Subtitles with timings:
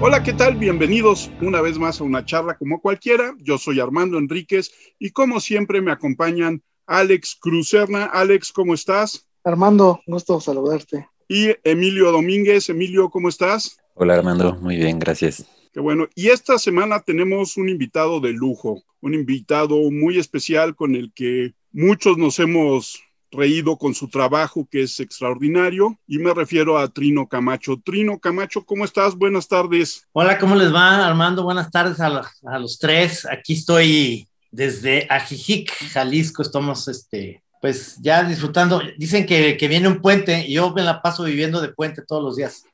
[0.00, 0.54] Hola, ¿qué tal?
[0.54, 3.34] Bienvenidos una vez más a una charla como cualquiera.
[3.40, 8.04] Yo soy Armando Enríquez y como siempre me acompañan Alex Cruzerna.
[8.04, 9.26] Alex, ¿cómo estás?
[9.42, 11.08] Armando, gusto saludarte.
[11.26, 12.68] Y Emilio Domínguez.
[12.68, 13.76] Emilio, ¿cómo estás?
[13.94, 15.44] Hola Armando, muy bien, gracias.
[15.72, 16.06] Qué bueno.
[16.14, 21.54] Y esta semana tenemos un invitado de lujo, un invitado muy especial con el que
[21.72, 27.26] muchos nos hemos reído con su trabajo que es extraordinario y me refiero a Trino
[27.26, 27.80] Camacho.
[27.84, 29.14] Trino Camacho, ¿cómo estás?
[29.14, 30.06] Buenas tardes.
[30.12, 31.42] Hola, ¿cómo les va Armando?
[31.42, 33.26] Buenas tardes a, a los tres.
[33.26, 36.42] Aquí estoy desde Ajijic, Jalisco.
[36.42, 38.80] Estamos este, pues ya disfrutando.
[38.96, 42.22] Dicen que, que, viene un puente y yo me la paso viviendo de puente todos
[42.22, 42.64] los días.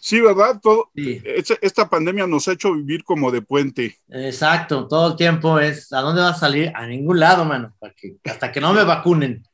[0.00, 0.60] Sí, ¿verdad?
[0.62, 1.20] Todo, sí.
[1.60, 3.98] Esta pandemia nos ha hecho vivir como de puente.
[4.08, 6.70] Exacto, todo el tiempo es, ¿a dónde vas a salir?
[6.74, 9.44] A ningún lado, mano, que, hasta que no me vacunen.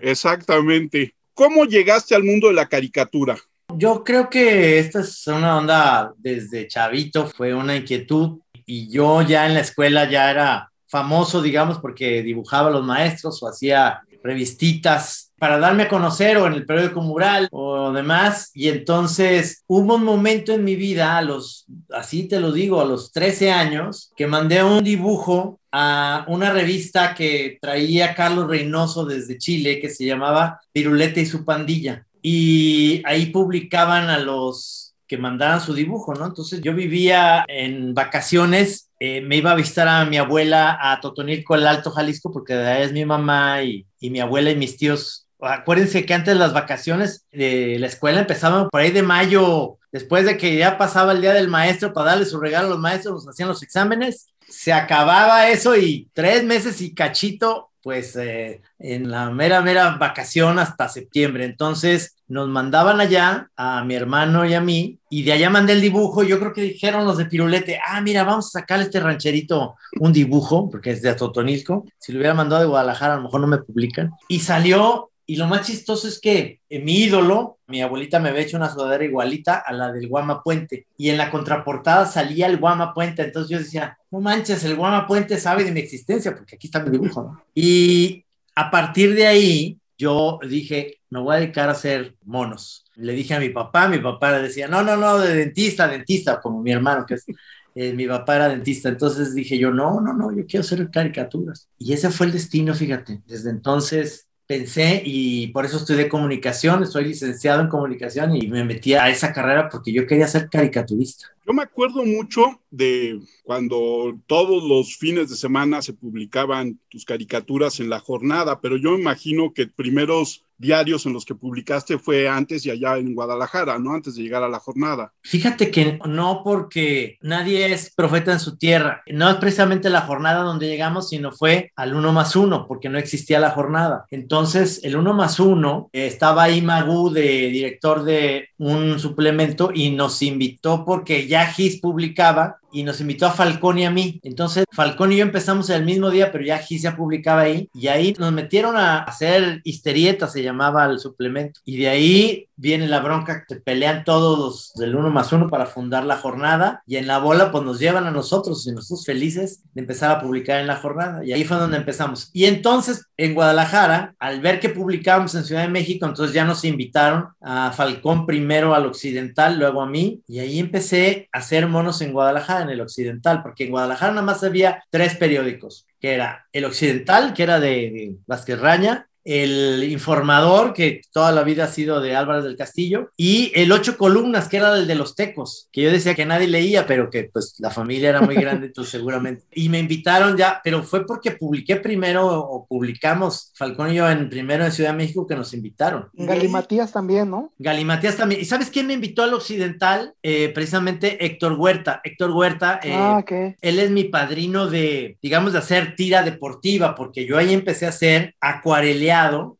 [0.00, 1.14] Exactamente.
[1.34, 3.36] ¿Cómo llegaste al mundo de la caricatura?
[3.74, 9.46] Yo creo que esta es una onda desde chavito, fue una inquietud y yo ya
[9.46, 15.25] en la escuela ya era famoso, digamos, porque dibujaba a los maestros o hacía revistitas
[15.38, 18.50] para darme a conocer o en el periódico mural o demás.
[18.54, 22.86] Y entonces hubo un momento en mi vida, a los, así te lo digo, a
[22.86, 29.38] los 13 años, que mandé un dibujo a una revista que traía Carlos Reynoso desde
[29.38, 32.06] Chile que se llamaba Pirulete y su pandilla.
[32.22, 36.26] Y ahí publicaban a los que mandaran su dibujo, ¿no?
[36.26, 41.54] Entonces yo vivía en vacaciones, eh, me iba a visitar a mi abuela a Totonilco,
[41.54, 45.25] el Alto Jalisco, porque de ahí es mi mamá y mi abuela y mis tíos.
[45.40, 50.36] Acuérdense que antes las vacaciones de la escuela empezaban por ahí de mayo, después de
[50.36, 53.28] que ya pasaba el día del maestro para darle su regalo a los maestros, nos
[53.28, 59.30] hacían los exámenes, se acababa eso y tres meses y cachito pues eh, en la
[59.30, 61.44] mera, mera vacación hasta septiembre.
[61.44, 65.80] Entonces nos mandaban allá a mi hermano y a mí, y de allá mandé el
[65.80, 66.24] dibujo.
[66.24, 70.12] Yo creo que dijeron los de Pirulete, ah, mira, vamos a sacar este rancherito un
[70.12, 71.84] dibujo, porque es de Atotonilco.
[71.96, 74.10] Si lo hubiera mandado de Guadalajara, a lo mejor no me publican.
[74.26, 78.42] Y salió y lo más chistoso es que eh, mi ídolo, mi abuelita me había
[78.42, 80.86] hecho una sudadera igualita a la del Guama Puente.
[80.96, 83.22] Y en la contraportada salía el Guama Puente.
[83.22, 86.80] Entonces yo decía, no manches, el Guama Puente sabe de mi existencia, porque aquí está
[86.80, 87.22] mi dibujo.
[87.22, 87.42] ¿no?
[87.54, 92.84] Y a partir de ahí, yo dije, me voy a dedicar a hacer monos.
[92.94, 96.40] Le dije a mi papá, mi papá le decía, no, no, no, de dentista, dentista,
[96.40, 97.26] como mi hermano, que es
[97.74, 101.68] eh, mi papá era dentista, entonces dije yo, no, no, no, yo quiero hacer caricaturas.
[101.78, 103.20] Y ese fue el destino, fíjate.
[103.26, 108.94] Desde entonces pensé y por eso estudié comunicación, estoy licenciado en comunicación y me metí
[108.94, 111.26] a esa carrera porque yo quería ser caricaturista.
[111.46, 117.80] Yo me acuerdo mucho de cuando todos los fines de semana se publicaban tus caricaturas
[117.80, 122.64] en la jornada, pero yo imagino que primeros diarios en los que publicaste fue antes
[122.66, 123.92] y allá en Guadalajara, ¿no?
[123.92, 125.12] Antes de llegar a la jornada.
[125.22, 129.02] Fíjate que no porque nadie es profeta en su tierra.
[129.06, 132.98] No es precisamente la jornada donde llegamos, sino fue al uno más uno, porque no
[132.98, 134.06] existía la jornada.
[134.10, 139.90] Entonces, el uno más uno, eh, estaba ahí Magú de director de un suplemento y
[139.90, 144.20] nos invitó porque ya Gis publicaba y nos invitó a Falcón y a mí.
[144.22, 147.70] Entonces, Falcón y yo empezamos el mismo día, pero ya Gis ya publicaba ahí.
[147.74, 151.60] Y ahí nos metieron a hacer histerieta, se llamaba el suplemento.
[151.64, 156.04] Y de ahí viene la bronca, se pelean todos del uno más uno para fundar
[156.04, 156.82] la jornada.
[156.86, 160.20] Y en la bola, pues nos llevan a nosotros y nosotros felices de empezar a
[160.20, 161.24] publicar en la jornada.
[161.24, 162.30] Y ahí fue donde empezamos.
[162.32, 166.64] Y entonces, en Guadalajara, al ver que publicábamos en Ciudad de México, entonces ya nos
[166.64, 170.22] invitaron a Falcón primero al Occidental, luego a mí.
[170.26, 174.26] Y ahí empecé a hacer monos en Guadalajara en el occidental, porque en Guadalajara nada
[174.26, 180.72] más había tres periódicos, que era el occidental, que era de, Vázquez Raña, el informador,
[180.72, 184.58] que toda la vida ha sido de Álvarez del Castillo, y el ocho columnas, que
[184.58, 187.70] era el de los tecos, que yo decía que nadie leía, pero que pues la
[187.70, 189.44] familia era muy grande, entonces seguramente.
[189.52, 194.30] Y me invitaron ya, pero fue porque publiqué primero o publicamos Falcón y yo en
[194.30, 196.08] primero en Ciudad de México que nos invitaron.
[196.12, 197.52] Galimatías también, ¿no?
[197.58, 198.40] Galimatías también.
[198.40, 200.14] ¿Y sabes quién me invitó al Occidental?
[200.22, 202.00] Eh, precisamente Héctor Huerta.
[202.04, 203.56] Héctor Huerta, eh, ah, okay.
[203.60, 207.90] él es mi padrino de, digamos, de hacer tira deportiva, porque yo ahí empecé a
[207.90, 209.15] hacer acuarelear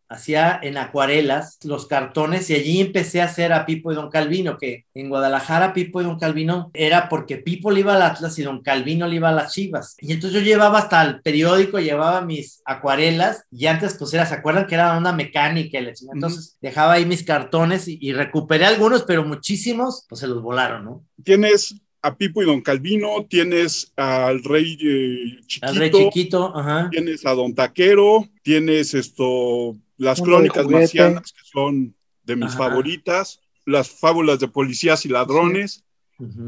[0.09, 4.57] hacía en acuarelas los cartones y allí empecé a hacer a Pipo y Don Calvino,
[4.59, 8.43] que en Guadalajara Pipo y Don Calvino era porque Pipo le iba al Atlas y
[8.43, 9.97] Don Calvino le iba a las Chivas.
[9.99, 14.35] Y entonces yo llevaba hasta el periódico, llevaba mis acuarelas y antes pues era, ¿se
[14.35, 15.79] acuerdan que era una mecánica?
[15.79, 20.85] Entonces dejaba ahí mis cartones y, y recuperé algunos, pero muchísimos pues se los volaron,
[20.85, 21.05] ¿no?
[21.25, 21.75] Tienes
[22.07, 26.89] a Pipo y Don Calvino, tienes al Rey eh, Chiquito, Al Rey Chiquito, ajá.
[26.91, 31.95] tienes a Don Taquero, tienes esto, las Uno crónicas marcianas, que son
[32.25, 32.59] de mis Ajá.
[32.59, 35.83] favoritas, las fábulas de policías y ladrones,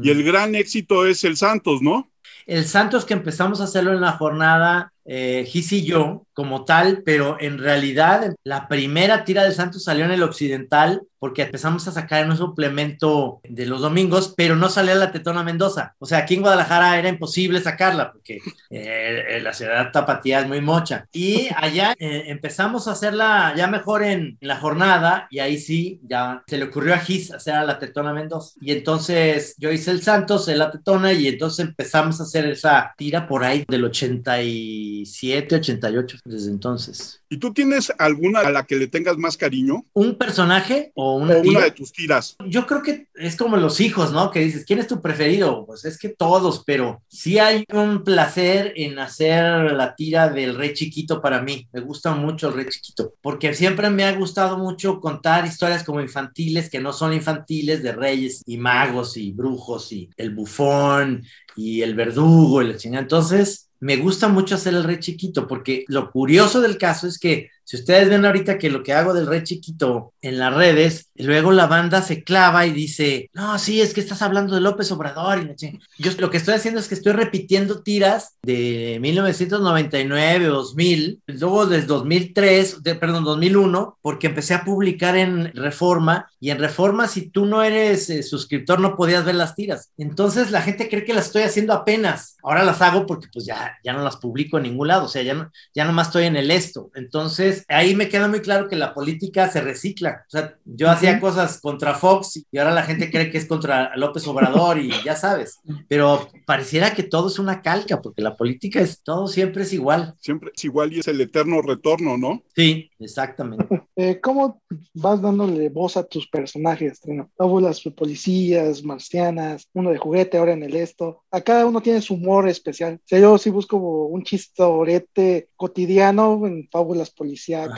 [0.01, 2.09] Y el gran éxito es el Santos, ¿no?
[2.47, 7.01] El Santos que empezamos a hacerlo en la jornada, eh, Gis y yo, como tal,
[7.03, 11.91] pero en realidad la primera tira del Santos salió en el Occidental porque empezamos a
[11.91, 15.95] sacar un suplemento de los domingos, pero no salía la Tetona Mendoza.
[15.99, 18.39] O sea, aquí en Guadalajara era imposible sacarla porque
[18.69, 21.05] eh, la ciudad tapatía es muy mocha.
[21.11, 26.41] Y allá eh, empezamos a hacerla ya mejor en, la jornada y ahí sí, ya
[26.47, 28.53] se le ocurrió a Gis hacer a la Tetona Mendoza.
[28.61, 32.93] Y entonces yo hice el Santos, en la Tetona y entonces empezamos a hacer esa
[32.97, 37.21] tira por ahí del 87, 88 desde entonces.
[37.29, 39.85] ¿Y tú tienes alguna a la que le tengas más cariño?
[39.93, 42.37] ¿Un personaje o una, una de tus tiras?
[42.45, 44.31] Yo creo que es como los hijos, ¿no?
[44.31, 45.65] Que dices, ¿quién es tu preferido?
[45.65, 50.73] Pues es que todos, pero sí hay un placer en hacer la tira del Rey
[50.73, 51.67] Chiquito para mí.
[51.73, 56.01] Me gusta mucho el Rey Chiquito, porque siempre me ha gustado mucho contar historias como
[56.01, 61.23] infantiles que no son infantiles de reyes y magos y brujos y el bufón
[61.55, 63.01] y el verdugo y la chingada.
[63.01, 67.49] Entonces, me gusta mucho hacer el rey chiquito, porque lo curioso del caso es que
[67.69, 71.51] si ustedes ven ahorita que lo que hago del rey chiquito en las redes, luego
[71.51, 75.55] la banda se clava y dice, no, sí, es que estás hablando de López Obrador.
[75.55, 81.67] Y Yo lo que estoy haciendo es que estoy repitiendo tiras de 1999, 2000, luego
[81.67, 87.29] desde 2003, de, perdón, 2001, porque empecé a publicar en Reforma y en Reforma si
[87.29, 89.91] tú no eres eh, suscriptor no podías ver las tiras.
[89.99, 92.35] Entonces la gente cree que las estoy haciendo apenas.
[92.41, 95.21] Ahora las hago porque pues ya, ya no las publico en ningún lado, o sea,
[95.21, 96.89] ya, no, ya nomás estoy en el esto.
[96.95, 100.25] Entonces, ahí me queda muy claro que la política se recicla.
[100.27, 103.95] O sea, yo hacía cosas contra Fox y ahora la gente cree que es contra
[103.95, 105.59] López Obrador y ya sabes.
[105.87, 110.15] Pero pareciera que todo es una calca, porque la política es todo siempre es igual.
[110.19, 112.43] Siempre es igual y es el eterno retorno, ¿no?
[112.55, 113.67] Sí, exactamente.
[114.01, 114.61] Eh, ¿Cómo
[114.93, 117.01] vas dándole voz a tus personajes?
[117.35, 121.23] Fábulas policías, marcianas, uno de juguete, ahora en el esto.
[121.31, 122.93] A cada uno tiene su humor especial.
[122.93, 127.69] O sea, yo sí busco un chistorete cotidiano en fábulas policías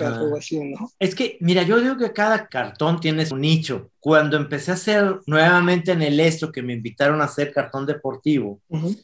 [1.00, 3.90] es que, mira, yo digo que cada cartón tiene su nicho.
[4.00, 8.60] Cuando empecé a hacer nuevamente en el esto, que me invitaron a hacer cartón deportivo,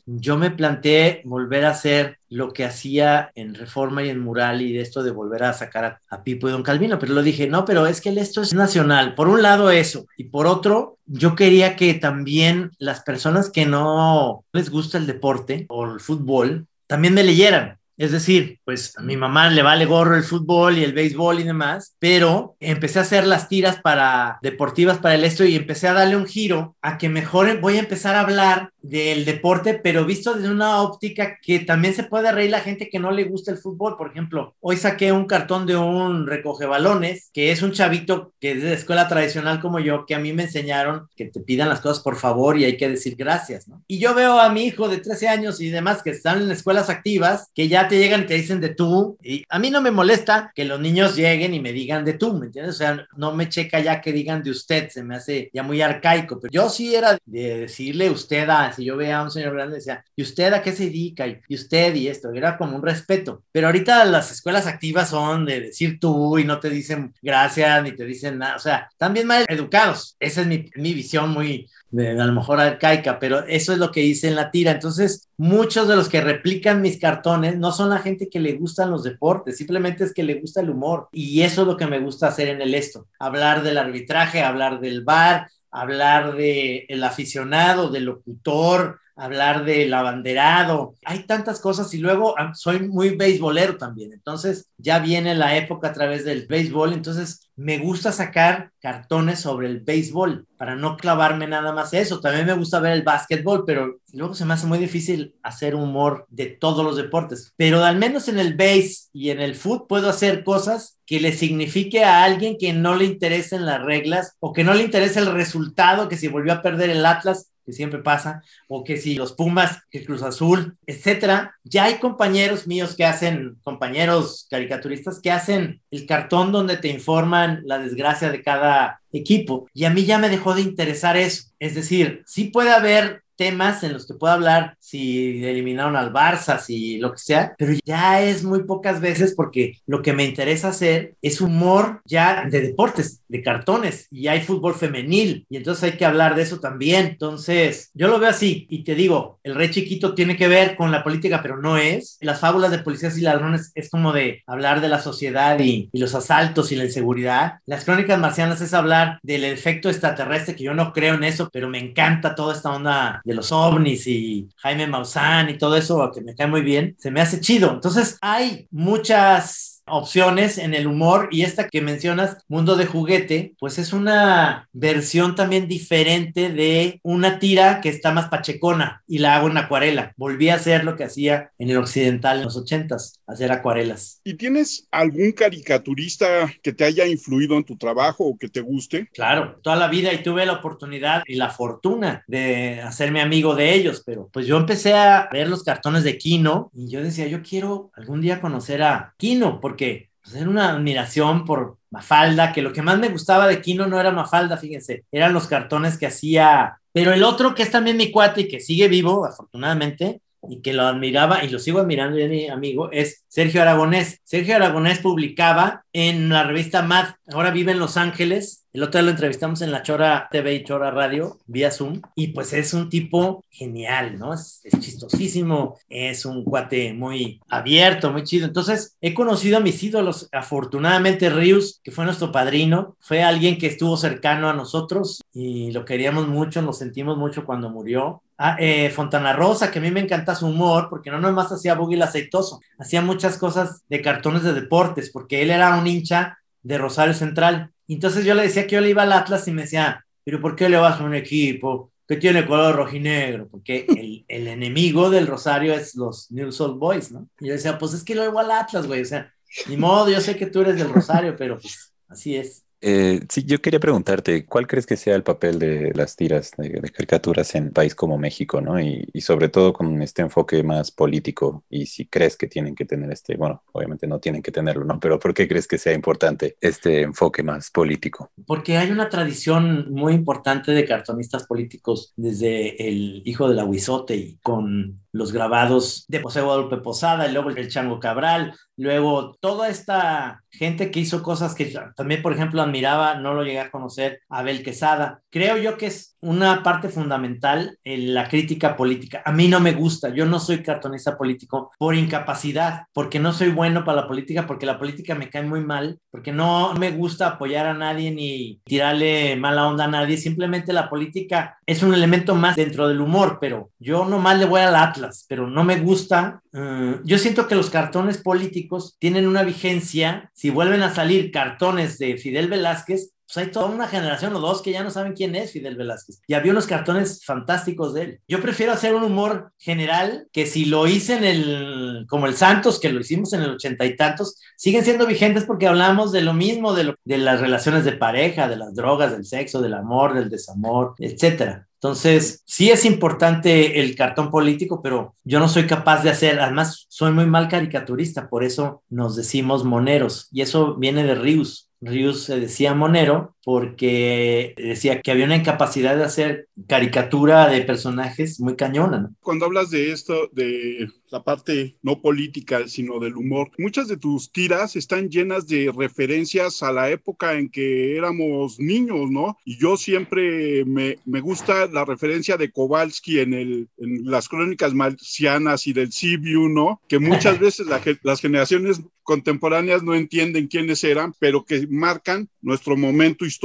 [0.06, 4.74] yo me planteé volver a hacer lo que hacía en Reforma y en Mural y
[4.74, 7.66] de esto de volver a sacar a, Pipo y Don Calvino, pero lo dije, no,
[7.66, 9.16] pero es que el esto es nacional.
[9.16, 14.46] Por un lado eso, y por otro, yo quería que también las personas que no
[14.54, 17.80] les gusta el deporte o el fútbol, también me leyeran.
[17.98, 21.44] Es decir, pues a mi mamá le vale gorro el fútbol y el béisbol y
[21.44, 25.94] demás, pero empecé a hacer las tiras para deportivas para el esto y empecé a
[25.94, 30.34] darle un giro a que mejor voy a empezar a hablar del deporte, pero visto
[30.34, 33.58] desde una óptica que también se puede reír la gente que no le gusta el
[33.58, 33.98] fútbol.
[33.98, 38.52] Por ejemplo, hoy saqué un cartón de un recoge balones, que es un chavito que
[38.52, 41.82] es de escuela tradicional como yo, que a mí me enseñaron que te pidan las
[41.82, 43.84] cosas por favor y hay que decir gracias, ¿no?
[43.88, 46.90] Y yo veo a mi hijo de 13 años y demás que están en escuelas
[46.90, 49.18] activas, que ya te llegan y te dicen de tú.
[49.24, 52.34] Y a mí no me molesta que los niños lleguen y me digan de tú,
[52.34, 52.76] ¿me entiendes?
[52.76, 55.82] O sea, no me checa ya que digan de usted, se me hace ya muy
[55.82, 59.54] arcaico, pero yo sí era de decirle usted a, si yo veía a un señor
[59.54, 61.28] grande, decía, ¿y usted a qué se dedica?
[61.28, 63.44] Y usted y esto, era como un respeto.
[63.52, 67.92] Pero ahorita las escuelas activas son de decir tú y no te dicen gracias ni
[67.92, 70.16] te dicen nada, o sea, bien mal educados.
[70.20, 74.04] Esa es mi, mi visión muy, a lo mejor arcaica, pero eso es lo que
[74.04, 74.72] hice en la tira.
[74.72, 78.92] Entonces, muchos de los que replican mis cartones no son la gente que le gustan
[78.92, 81.08] los deportes, simplemente es que le gusta el humor.
[81.12, 84.80] Y eso es lo que me gusta hacer en el esto, hablar del arbitraje, hablar
[84.80, 90.96] del bar, hablar del el aficionado, del locutor, hablar del abanderado.
[91.04, 94.14] Hay tantas cosas y luego ah, soy muy beisbolero también.
[94.14, 96.94] Entonces ya viene la época a través del béisbol.
[96.94, 102.22] Entonces me gusta sacar cartones sobre el béisbol para no clavarme nada más eso.
[102.22, 106.28] También me gusta ver el básquetbol, pero luego se me hace muy difícil hacer humor
[106.30, 107.54] de todos los deportes.
[107.58, 111.34] Pero al menos en el base y en el foot puedo hacer cosas que le
[111.34, 115.34] signifique a alguien que no le interesen las reglas o que no le interese el
[115.34, 119.34] resultado, que si volvió a perder el Atlas, que siempre pasa, o que si los
[119.34, 121.54] Pumas, el Cruz Azul, etcétera.
[121.66, 127.64] Ya hay compañeros míos que hacen, compañeros caricaturistas que hacen el cartón donde te informan
[127.66, 129.68] la desgracia de cada equipo.
[129.74, 131.50] Y a mí ya me dejó de interesar eso.
[131.60, 136.60] Es decir, sí puede haber temas en los que puedo hablar si eliminaron al Barça,
[136.60, 140.70] si lo que sea, pero ya es muy pocas veces porque lo que me interesa
[140.70, 145.98] hacer es humor ya de deportes, de cartones, y hay fútbol femenil, y entonces hay
[145.98, 147.06] que hablar de eso también.
[147.06, 150.92] Entonces, yo lo veo así, y te digo, el rey chiquito tiene que ver con
[150.92, 152.18] la política, pero no es.
[152.22, 156.00] Las fábulas de policías y ladrones es como de hablar de la sociedad y, y
[156.00, 157.60] los asaltos y la inseguridad.
[157.66, 161.70] Las crónicas marcianas es hablar del efecto extraterrestre, que yo no creo en eso, pero
[161.70, 166.22] me encanta toda esta onda de los ovnis y Jaime Maussan y todo eso, que
[166.22, 167.72] me cae muy bien, se me hace chido.
[167.72, 173.80] Entonces hay muchas opciones en el humor y esta que mencionas, Mundo de Juguete, pues
[173.80, 179.48] es una versión también diferente de una tira que está más pachecona y la hago
[179.48, 180.14] en acuarela.
[180.18, 184.22] Volví a hacer lo que hacía en el occidental en los ochentas, hacer acuarelas.
[184.24, 189.10] ¿Y tienes algún caricaturista que te haya influido en tu trabajo o que te guste?
[189.14, 193.74] Claro, toda la vida y tuve la oportunidad y la fortuna de hacerme amigo de
[193.74, 197.42] ellos, pero pues yo empecé a ver los cartones de Kino y yo decía, yo
[197.42, 202.64] quiero algún día conocer a Kino porque porque pues, era una admiración por Mafalda, que
[202.64, 206.08] lo que más me gustaba de Kino no era Mafalda, fíjense, eran los cartones que
[206.08, 210.62] hacía, pero el otro que es también mi cuate y que sigue vivo, afortunadamente, y
[210.62, 214.20] que lo admiraba y lo sigo admirando, mi amigo, es Sergio Aragonés.
[214.24, 219.06] Sergio Aragonés publicaba en la revista Mad, ahora vive en Los Ángeles, el otro día
[219.06, 222.90] lo entrevistamos en la Chora TV y Chora Radio, vía Zoom, y pues es un
[222.90, 224.36] tipo genial, ¿no?
[224.36, 228.46] Es, es, chistosísimo, es un cuate muy abierto, muy chido.
[228.46, 230.30] Entonces, he conocido a mis ídolos.
[230.32, 235.84] Afortunadamente, Rius, que fue nuestro padrino, fue alguien que estuvo cercano a nosotros y lo
[235.84, 238.22] queríamos mucho, nos sentimos mucho cuando murió.
[238.38, 241.74] Ah, eh, Fontana Rosa, que a mí me encanta su humor, porque no nomás hacía
[241.74, 246.78] Boogie aceitoso, hacía muchas cosas de cartones de deportes, porque él era un hincha de
[246.78, 250.06] Rosario Central entonces yo le decía que yo le iba al Atlas y me decía,
[250.24, 253.48] pero ¿por qué le vas a un equipo que tiene color rojinegro?
[253.48, 257.30] Porque el, el enemigo del Rosario es los New Soul Boys, ¿no?
[257.40, 259.34] Y yo decía, pues es que lo iba al Atlas, güey, o sea,
[259.68, 262.67] ni modo, yo sé que tú eres del Rosario, pero pues así es.
[262.82, 266.70] Eh, sí, yo quería preguntarte, ¿cuál crees que sea el papel de las tiras de,
[266.70, 268.80] de caricaturas en un país como México, ¿no?
[268.80, 273.12] Y, sobre todo con este enfoque más político, y si crees que tienen que tener
[273.12, 275.00] este, bueno, obviamente no tienen que tenerlo, ¿no?
[275.00, 278.32] Pero ¿por qué crees que sea importante este enfoque más político?
[278.46, 284.38] Porque hay una tradición muy importante de cartonistas políticos desde el hijo del aguizote y
[284.42, 290.44] con los grabados de José Guadalupe Posada, y luego el Chango Cabral, luego toda esta
[290.50, 294.64] gente que hizo cosas que también, por ejemplo, admiraba, no lo llegué a conocer, Abel
[294.64, 295.22] Quesada.
[295.30, 299.22] Creo yo que es una parte fundamental en la crítica política.
[299.26, 303.50] A mí no me gusta, yo no soy cartonista político por incapacidad, porque no soy
[303.50, 307.28] bueno para la política, porque la política me cae muy mal, porque no me gusta
[307.28, 312.36] apoyar a nadie ni tirarle mala onda a nadie, simplemente la política es un elemento
[312.36, 316.42] más dentro del humor, pero yo nomás le voy al Atlas, pero no me gusta.
[316.54, 321.98] Uh, yo siento que los cartones políticos tienen una vigencia, si vuelven a salir cartones
[321.98, 325.36] de Fidel Velázquez, pues hay toda una generación o dos que ya no saben quién
[325.36, 326.22] es Fidel Velázquez.
[326.28, 328.20] Y había unos cartones fantásticos de él.
[328.26, 332.80] Yo prefiero hacer un humor general que si lo hice en el, como el Santos,
[332.80, 336.34] que lo hicimos en el ochenta y tantos, siguen siendo vigentes porque hablamos de lo
[336.34, 340.30] mismo, de, de las relaciones de pareja, de las drogas, del sexo, del amor, del
[340.30, 341.67] desamor, etcétera.
[341.80, 346.88] Entonces, sí es importante el cartón político, pero yo no soy capaz de hacer, además
[346.90, 351.70] soy muy mal caricaturista, por eso nos decimos moneros, y eso viene de Rius.
[351.80, 358.42] Rius se decía monero porque decía que había una incapacidad de hacer caricatura de personajes
[358.42, 358.98] muy cañona.
[359.00, 359.16] ¿no?
[359.22, 364.34] Cuando hablas de esto, de la parte no política, sino del humor, muchas de tus
[364.34, 369.38] tiras están llenas de referencias a la época en que éramos niños, ¿no?
[369.46, 374.74] Y yo siempre me, me gusta la referencia de Kowalski en, el, en las crónicas
[374.74, 376.82] marcianas y del Sibiu, ¿no?
[376.90, 382.76] Que muchas veces la, las generaciones contemporáneas no entienden quiénes eran, pero que marcan nuestro
[382.76, 383.37] momento histórico.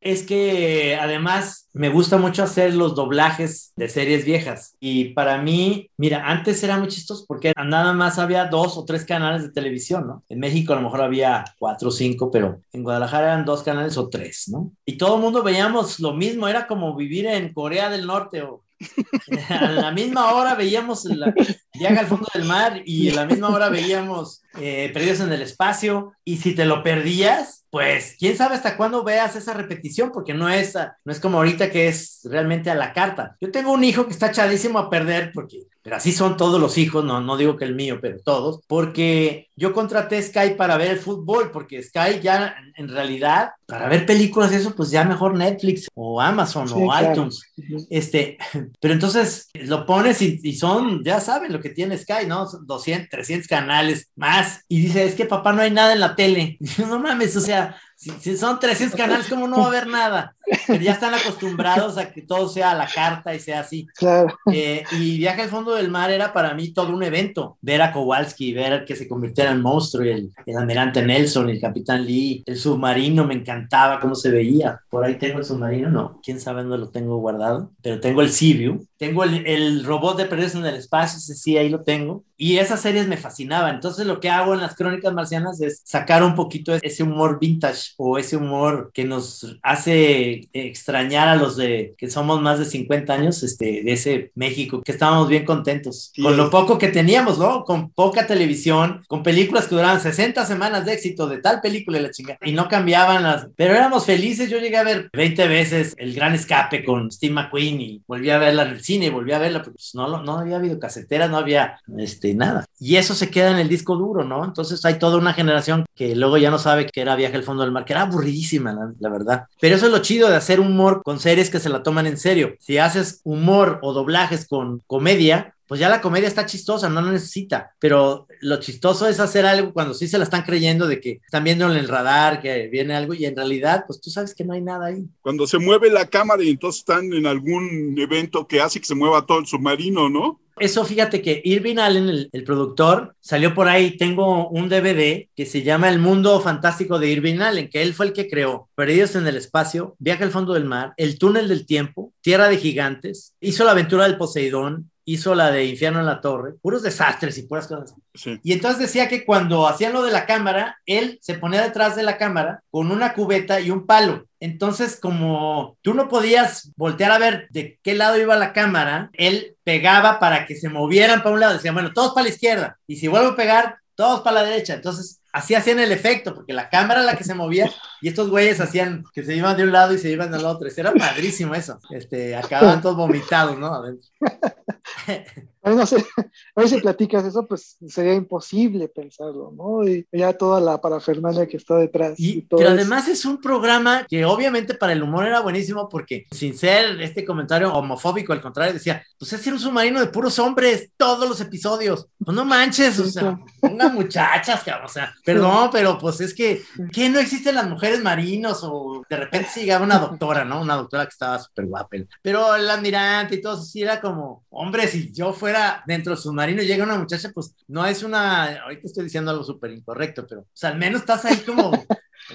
[0.00, 5.90] Es que además me gusta mucho hacer los doblajes de series viejas y para mí,
[5.96, 10.06] mira, antes era muy chistoso porque nada más había dos o tres canales de televisión,
[10.06, 10.24] ¿no?
[10.28, 13.96] En México a lo mejor había cuatro o cinco, pero en Guadalajara eran dos canales
[13.96, 14.72] o tres, ¿no?
[14.84, 18.64] Y todo el mundo veíamos lo mismo, era como vivir en Corea del Norte o
[19.50, 21.34] a la misma hora veíamos la
[21.74, 25.42] viaje al fondo del mar y a la misma hora veíamos eh, Perdidos en el
[25.42, 30.34] espacio y si te lo perdías pues quién sabe hasta cuándo veas esa repetición, porque
[30.34, 30.74] no es,
[31.04, 33.36] no es como ahorita que es realmente a la carta.
[33.40, 36.76] Yo tengo un hijo que está echadísimo a perder, porque, pero así son todos los
[36.78, 40.90] hijos, no, no digo que el mío, pero todos, porque yo contraté Sky para ver
[40.92, 45.86] el fútbol, porque Sky ya en realidad, para ver películas, eso pues ya mejor Netflix
[45.94, 47.42] o Amazon o iTunes.
[47.90, 48.38] Este,
[48.80, 52.46] pero entonces lo pones y, y, son, ya saben lo que tiene Sky, ¿no?
[52.46, 54.64] 200, 300 canales más.
[54.66, 56.58] Y dice, es que papá no hay nada en la tele.
[56.80, 57.59] Y no mames, o sea,
[58.00, 60.34] si, son 300 canales, ¿cómo no va a haber nada?
[60.66, 63.86] Pero ya están acostumbrados a que todo sea a la carta y sea así.
[63.94, 64.34] Claro.
[64.50, 67.58] Eh, y Viaje al Fondo del Mar era para mí todo un evento.
[67.60, 71.60] Ver a Kowalski, ver que se convirtiera en monstruo, y el, el almirante Nelson, el
[71.60, 74.80] capitán Lee, el submarino, me encantaba cómo se veía.
[74.88, 78.30] Por ahí tengo el submarino, no, quién sabe dónde lo tengo guardado, pero tengo el
[78.30, 78.86] Sea-View.
[78.96, 82.24] Tengo el, el, robot de Perdidos en el Espacio, ese sí, ahí lo tengo.
[82.42, 83.74] Y esas series me fascinaban.
[83.74, 87.92] Entonces lo que hago en las crónicas marcianas es sacar un poquito ese humor vintage
[87.98, 93.12] o ese humor que nos hace extrañar a los de que somos más de 50
[93.12, 96.22] años, este, de ese México, que estábamos bien contentos sí.
[96.22, 97.62] con lo poco que teníamos, ¿no?
[97.64, 102.02] Con poca televisión, con películas que duraban 60 semanas de éxito de tal película y
[102.04, 104.48] la chingada, y no cambiaban las, pero éramos felices.
[104.48, 108.38] Yo llegué a ver 20 veces El Gran Escape con Steve McQueen y volví a
[108.38, 111.36] verla en el cine, volví a verla, porque pues, no, no había habido casetera, no
[111.36, 112.66] había este, nada.
[112.78, 114.44] Y eso se queda en el disco duro, ¿no?
[114.44, 117.62] Entonces hay toda una generación que luego ya no sabe que era Viaje al Fondo
[117.62, 119.44] del Mar, que era aburridísima, la, la, verdad.
[119.60, 122.16] Pero eso es lo chido de hacer humor con series que se la toman en
[122.16, 122.54] serio.
[122.60, 127.12] Si haces humor o doblajes con comedia, pues ya la comedia está chistosa, no lo
[127.12, 127.76] necesita.
[127.78, 131.44] Pero lo chistoso es hacer algo cuando sí se la están creyendo de que están
[131.44, 134.52] viendo en el radar, que viene algo y en realidad, pues tú sabes que no
[134.52, 135.06] hay nada ahí.
[135.22, 138.96] Cuando se mueve la cámara y entonces están en algún evento que hace que se
[138.96, 140.40] mueva todo el submarino, ¿no?
[140.58, 143.96] Eso fíjate que Irving Allen, el, el, productor, salió por ahí.
[143.96, 148.06] Tengo un DVD que se llama El Mundo Fantástico de Irving Allen, que él fue
[148.06, 151.64] el que creó Perdidos en el Espacio, Viaje al Fondo del Mar, El Túnel del
[151.64, 156.20] Tiempo, Tierra de Gigantes, hizo La Aventura del Poseidón, hizo la de Infierno en la
[156.20, 157.94] Torre, puros desastres y puras cosas.
[158.14, 158.38] Sí.
[158.42, 162.02] Y entonces decía que cuando hacían lo de la cámara, él se ponía detrás de
[162.02, 164.26] la cámara con una cubeta y un palo.
[164.40, 169.56] Entonces, como tú no podías voltear a ver de qué lado iba la cámara, él
[169.64, 171.54] pegaba para que se movieran para un lado.
[171.54, 172.78] Decía, bueno, todos para la izquierda.
[172.86, 174.74] Y si vuelvo a pegar, todos para la derecha.
[174.74, 177.70] Entonces, así hacían el efecto, porque la cámara la que se movía
[178.00, 180.68] y estos güeyes hacían que se iban de un lado y se iban del otro.
[180.74, 181.78] Era padrísimo eso.
[181.90, 183.74] Este, acababan todos vomitados, ¿no?
[183.74, 184.08] Adentro.
[185.62, 185.96] Ay, no sé,
[186.56, 189.86] a ver si platicas eso, pues sería imposible pensarlo, ¿no?
[189.86, 192.18] Y ya toda la parafernalia que está detrás.
[192.18, 196.26] Y, y pero además es un programa que obviamente para el humor era buenísimo porque
[196.30, 200.90] sin ser este comentario homofóbico, al contrario, decía, pues es un submarino de puros hombres,
[200.96, 202.06] todos los episodios.
[202.24, 206.62] Pues no manches, o sea, unas muchachas, cabrón, o sea, perdón, pero pues es que,
[206.92, 208.60] ¿qué no existen las mujeres marinos?
[208.62, 210.60] O de repente llegaba una doctora, ¿no?
[210.60, 211.90] Una doctora que estaba súper guapa.
[212.22, 215.49] Pero el almirante y todo eso sí era como, hombre, si yo fuera
[215.86, 219.44] dentro del submarino y llega una muchacha, pues no es una, ahorita estoy diciendo algo
[219.44, 221.72] súper incorrecto, pero pues, al menos estás ahí como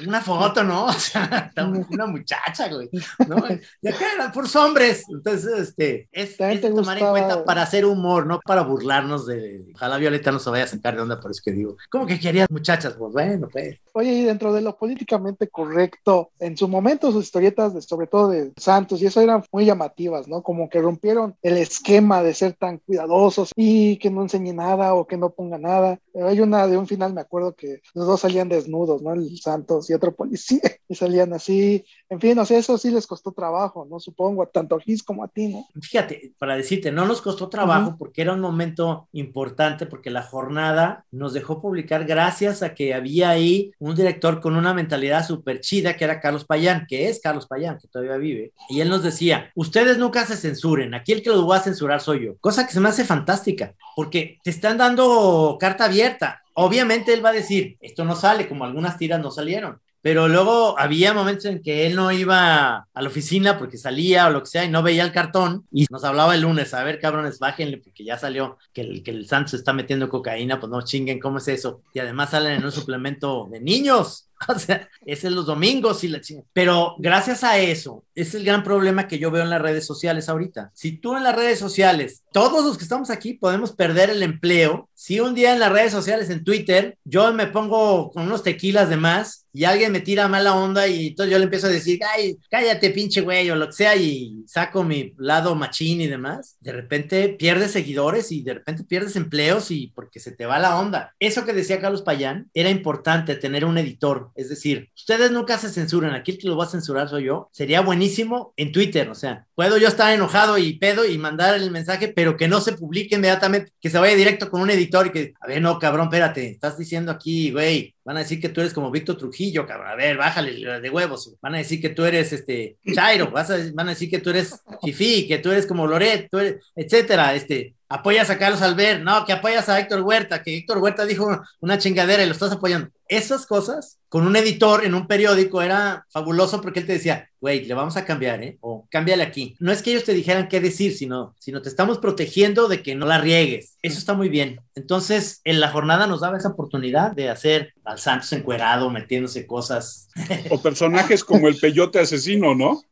[0.06, 0.86] una foto, ¿no?
[0.88, 1.52] O sea,
[1.90, 2.90] una muchacha, güey,
[3.28, 3.38] ¿no?
[3.82, 5.04] Y acá eran puros hombres.
[5.10, 9.66] Entonces, este, es, tomar en cuenta para hacer humor, no para burlarnos de.
[9.74, 12.20] Ojalá Violeta no se vaya a sacar de onda, por eso que digo, ¿cómo que
[12.20, 12.94] querías muchachas?
[12.98, 13.80] Pues bueno, pues.
[13.98, 18.28] Oye, y dentro de lo políticamente correcto, en su momento sus historietas, de, sobre todo
[18.28, 20.44] de Santos, y eso eran muy llamativas, ¿no?
[20.44, 25.08] Como que rompieron el esquema de ser tan cuidadosos y que no enseñe nada o
[25.08, 25.98] que no ponga nada.
[26.14, 29.14] Hay una de un final, me acuerdo que los dos salían desnudos, ¿no?
[29.14, 31.86] El Santos y otro policía, y salían así.
[32.10, 34.02] En fin, o sea, eso sí les costó trabajo, ¿no?
[34.02, 35.68] Supongo, tanto a Gis como a ti, ¿no?
[35.82, 37.98] Fíjate, para decirte, no nos costó trabajo uh -huh.
[37.98, 43.30] porque era un momento importante, porque la jornada nos dejó publicar gracias a que había
[43.30, 47.46] ahí un director con una mentalidad súper chida, que era Carlos Payán, que es Carlos
[47.46, 51.30] Payán, que todavía vive, y él nos decía, ustedes nunca se censuren, aquí el que
[51.30, 54.78] los voy a censurar soy yo, cosa que se me hace fantástica, porque te están
[54.78, 59.30] dando carta abierta, obviamente él va a decir, esto no sale, como algunas tiras no
[59.30, 64.28] salieron, pero luego había momentos en que él no iba a la oficina porque salía
[64.28, 66.84] o lo que sea y no veía el cartón y nos hablaba el lunes, a
[66.84, 70.70] ver cabrones, bájenle porque ya salió que el, que el Santos está metiendo cocaína, pues
[70.70, 71.82] no chinguen, ¿cómo es eso?
[71.92, 76.10] Y además salen en un suplemento de niños, o sea, es en los domingos y
[76.10, 76.22] la.
[76.54, 80.30] Pero gracias a eso, es el gran problema que yo veo en las redes sociales
[80.30, 80.72] ahorita.
[80.74, 84.90] Si tú en las redes sociales, todos los que estamos aquí podemos perder el empleo,
[84.94, 88.90] si un día en las redes sociales, en Twitter, yo me pongo con unos tequilas
[88.90, 92.02] de más y alguien me tira mala onda y entonces yo le empiezo a decir,
[92.14, 96.58] ay, cállate pinche güey o lo que sea y saco mi lado machín y demás,
[96.60, 100.78] de repente pierdes seguidores y de repente pierdes empleos y porque se te va la
[100.78, 101.16] onda.
[101.20, 104.32] Eso que decía Carlos Payán, era importante tener un editor.
[104.36, 107.48] Es decir, ustedes nunca se censuran, aquí el que lo va a censurar soy yo.
[107.54, 111.72] Sería buenísimo en Twitter, o sea, puedo yo estar enojado y pedo y mandar el
[111.72, 115.12] mensaje, pero que no se publique inmediatamente, que se vaya directo con un editor y
[115.12, 118.62] que, a ver, no, cabrón, espérate, estás diciendo aquí, güey, Van a decir que tú
[118.62, 119.88] eres como Víctor Trujillo, cabrón.
[119.88, 121.34] A ver, bájale de huevos.
[121.42, 123.32] Van a decir que tú eres este Chairo.
[123.32, 127.34] van a decir que tú eres Fifi, que tú eres como Loret, tú eres, etcétera.
[127.34, 131.42] Este, apoyas a Carlos Albert, no, que apoyas a Héctor Huerta, que Héctor Huerta dijo
[131.62, 132.90] una chingadera y lo estás apoyando.
[133.08, 137.66] Esas cosas con un editor en un periódico era fabuloso porque él te decía, güey,
[137.66, 138.58] le vamos a cambiar, ¿eh?
[138.62, 139.58] O cámbiale aquí.
[139.60, 142.96] No es que ellos te dijeran qué decir, sino, sino te estamos protegiendo de que
[142.96, 143.76] no la riegues.
[143.82, 144.62] Eso está muy bien.
[144.74, 150.08] Entonces, en la jornada nos daba esa oportunidad de hacer al Santos encuerado, metiéndose cosas.
[150.50, 152.84] O personajes como el peyote asesino, ¿no?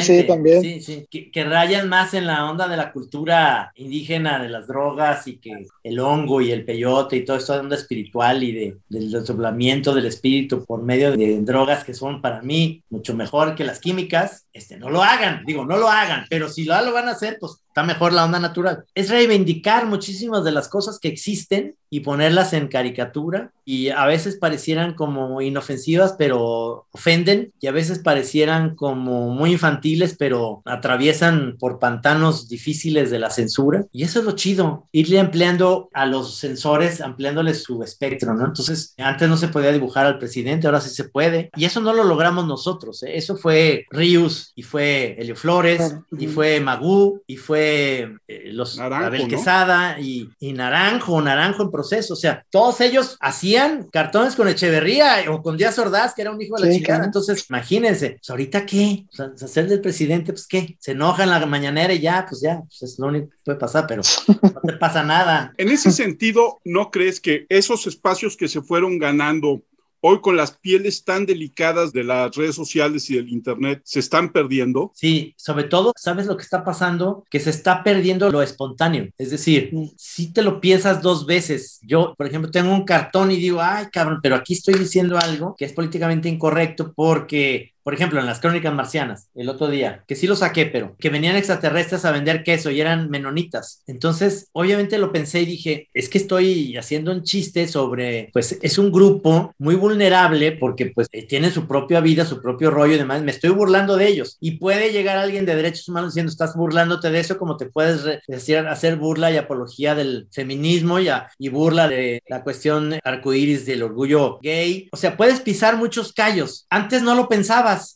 [0.00, 0.62] Sí, también.
[0.62, 1.06] Sí, sí.
[1.32, 5.66] Que, rayan más en la onda de la cultura indígena, de las drogas y que
[5.82, 9.94] el hongo y el peyote y todo esto de onda espiritual y de, del desdoblamiento
[9.94, 14.46] del espíritu por medio de drogas que son para mí mucho mejor que las químicas,
[14.52, 17.38] este, no lo hagan, digo, no lo hagan, pero si lo, lo van a hacer,
[17.40, 18.84] pues está mejor la onda natural.
[18.96, 24.36] Es reivindicar muchísimas de las cosas que existen y ponerlas en caricatura y a veces
[24.36, 31.78] parecieran como inofensivas, pero ofenden y a veces parecieran como muy infantiles, pero atraviesan por
[31.78, 33.86] pantanos difíciles de la censura.
[33.92, 38.46] Y eso es lo chido, irle empleando a los censores, ampliándoles su espectro, ¿no?
[38.46, 41.50] Entonces, antes no se podía dibujar al presidente, ahora sí se puede.
[41.56, 43.16] Y eso no lo logramos nosotros, ¿eh?
[43.16, 49.28] eso fue Rius y fue Helio Flores y fue Magú y fue eh, los Abel
[49.28, 52.14] Quesada y, y Naranjo, Naranjo en proceso.
[52.14, 56.40] O sea, todos ellos hacían cartones con Echeverría o con Díaz Ordaz, que era un
[56.40, 57.04] hijo de la chingada.
[57.04, 59.04] Entonces, imagínense, pues, ¿ahorita qué?
[59.12, 60.76] O sea, hacer del presidente, pues qué?
[60.78, 63.58] Se enoja en la mañanera y ya, pues ya, pues es lo único que puede
[63.58, 65.52] pasar, pero no te pasa nada.
[65.56, 69.62] En ese sentido, ¿no crees que esos espacios que se fueron ganando
[70.00, 74.32] hoy con las pieles tan delicadas de las redes sociales y del Internet se están
[74.32, 74.92] perdiendo?
[74.94, 77.24] Sí, sobre todo, ¿sabes lo que está pasando?
[77.30, 79.08] Que se está perdiendo lo espontáneo.
[79.18, 83.36] Es decir, si te lo piensas dos veces, yo, por ejemplo, tengo un cartón y
[83.36, 88.20] digo, ay, cabrón, pero aquí estoy diciendo algo que es políticamente incorrecto porque por ejemplo,
[88.20, 92.04] en las crónicas marcianas, el otro día, que sí lo saqué, pero que venían extraterrestres
[92.04, 93.82] a vender queso y eran menonitas.
[93.86, 98.78] Entonces, obviamente lo pensé y dije, es que estoy haciendo un chiste sobre, pues es
[98.78, 102.98] un grupo muy vulnerable porque pues eh, tiene su propia vida, su propio rollo y
[102.98, 103.22] demás.
[103.22, 104.36] Me estoy burlando de ellos.
[104.40, 108.02] Y puede llegar alguien de derechos humanos diciendo, estás burlándote de eso, como te puedes
[108.26, 113.82] decir, hacer burla y apología del feminismo y, y burla de la cuestión arcoíris del
[113.82, 114.88] orgullo gay.
[114.92, 116.66] O sea, puedes pisar muchos callos.
[116.70, 117.28] Antes no lo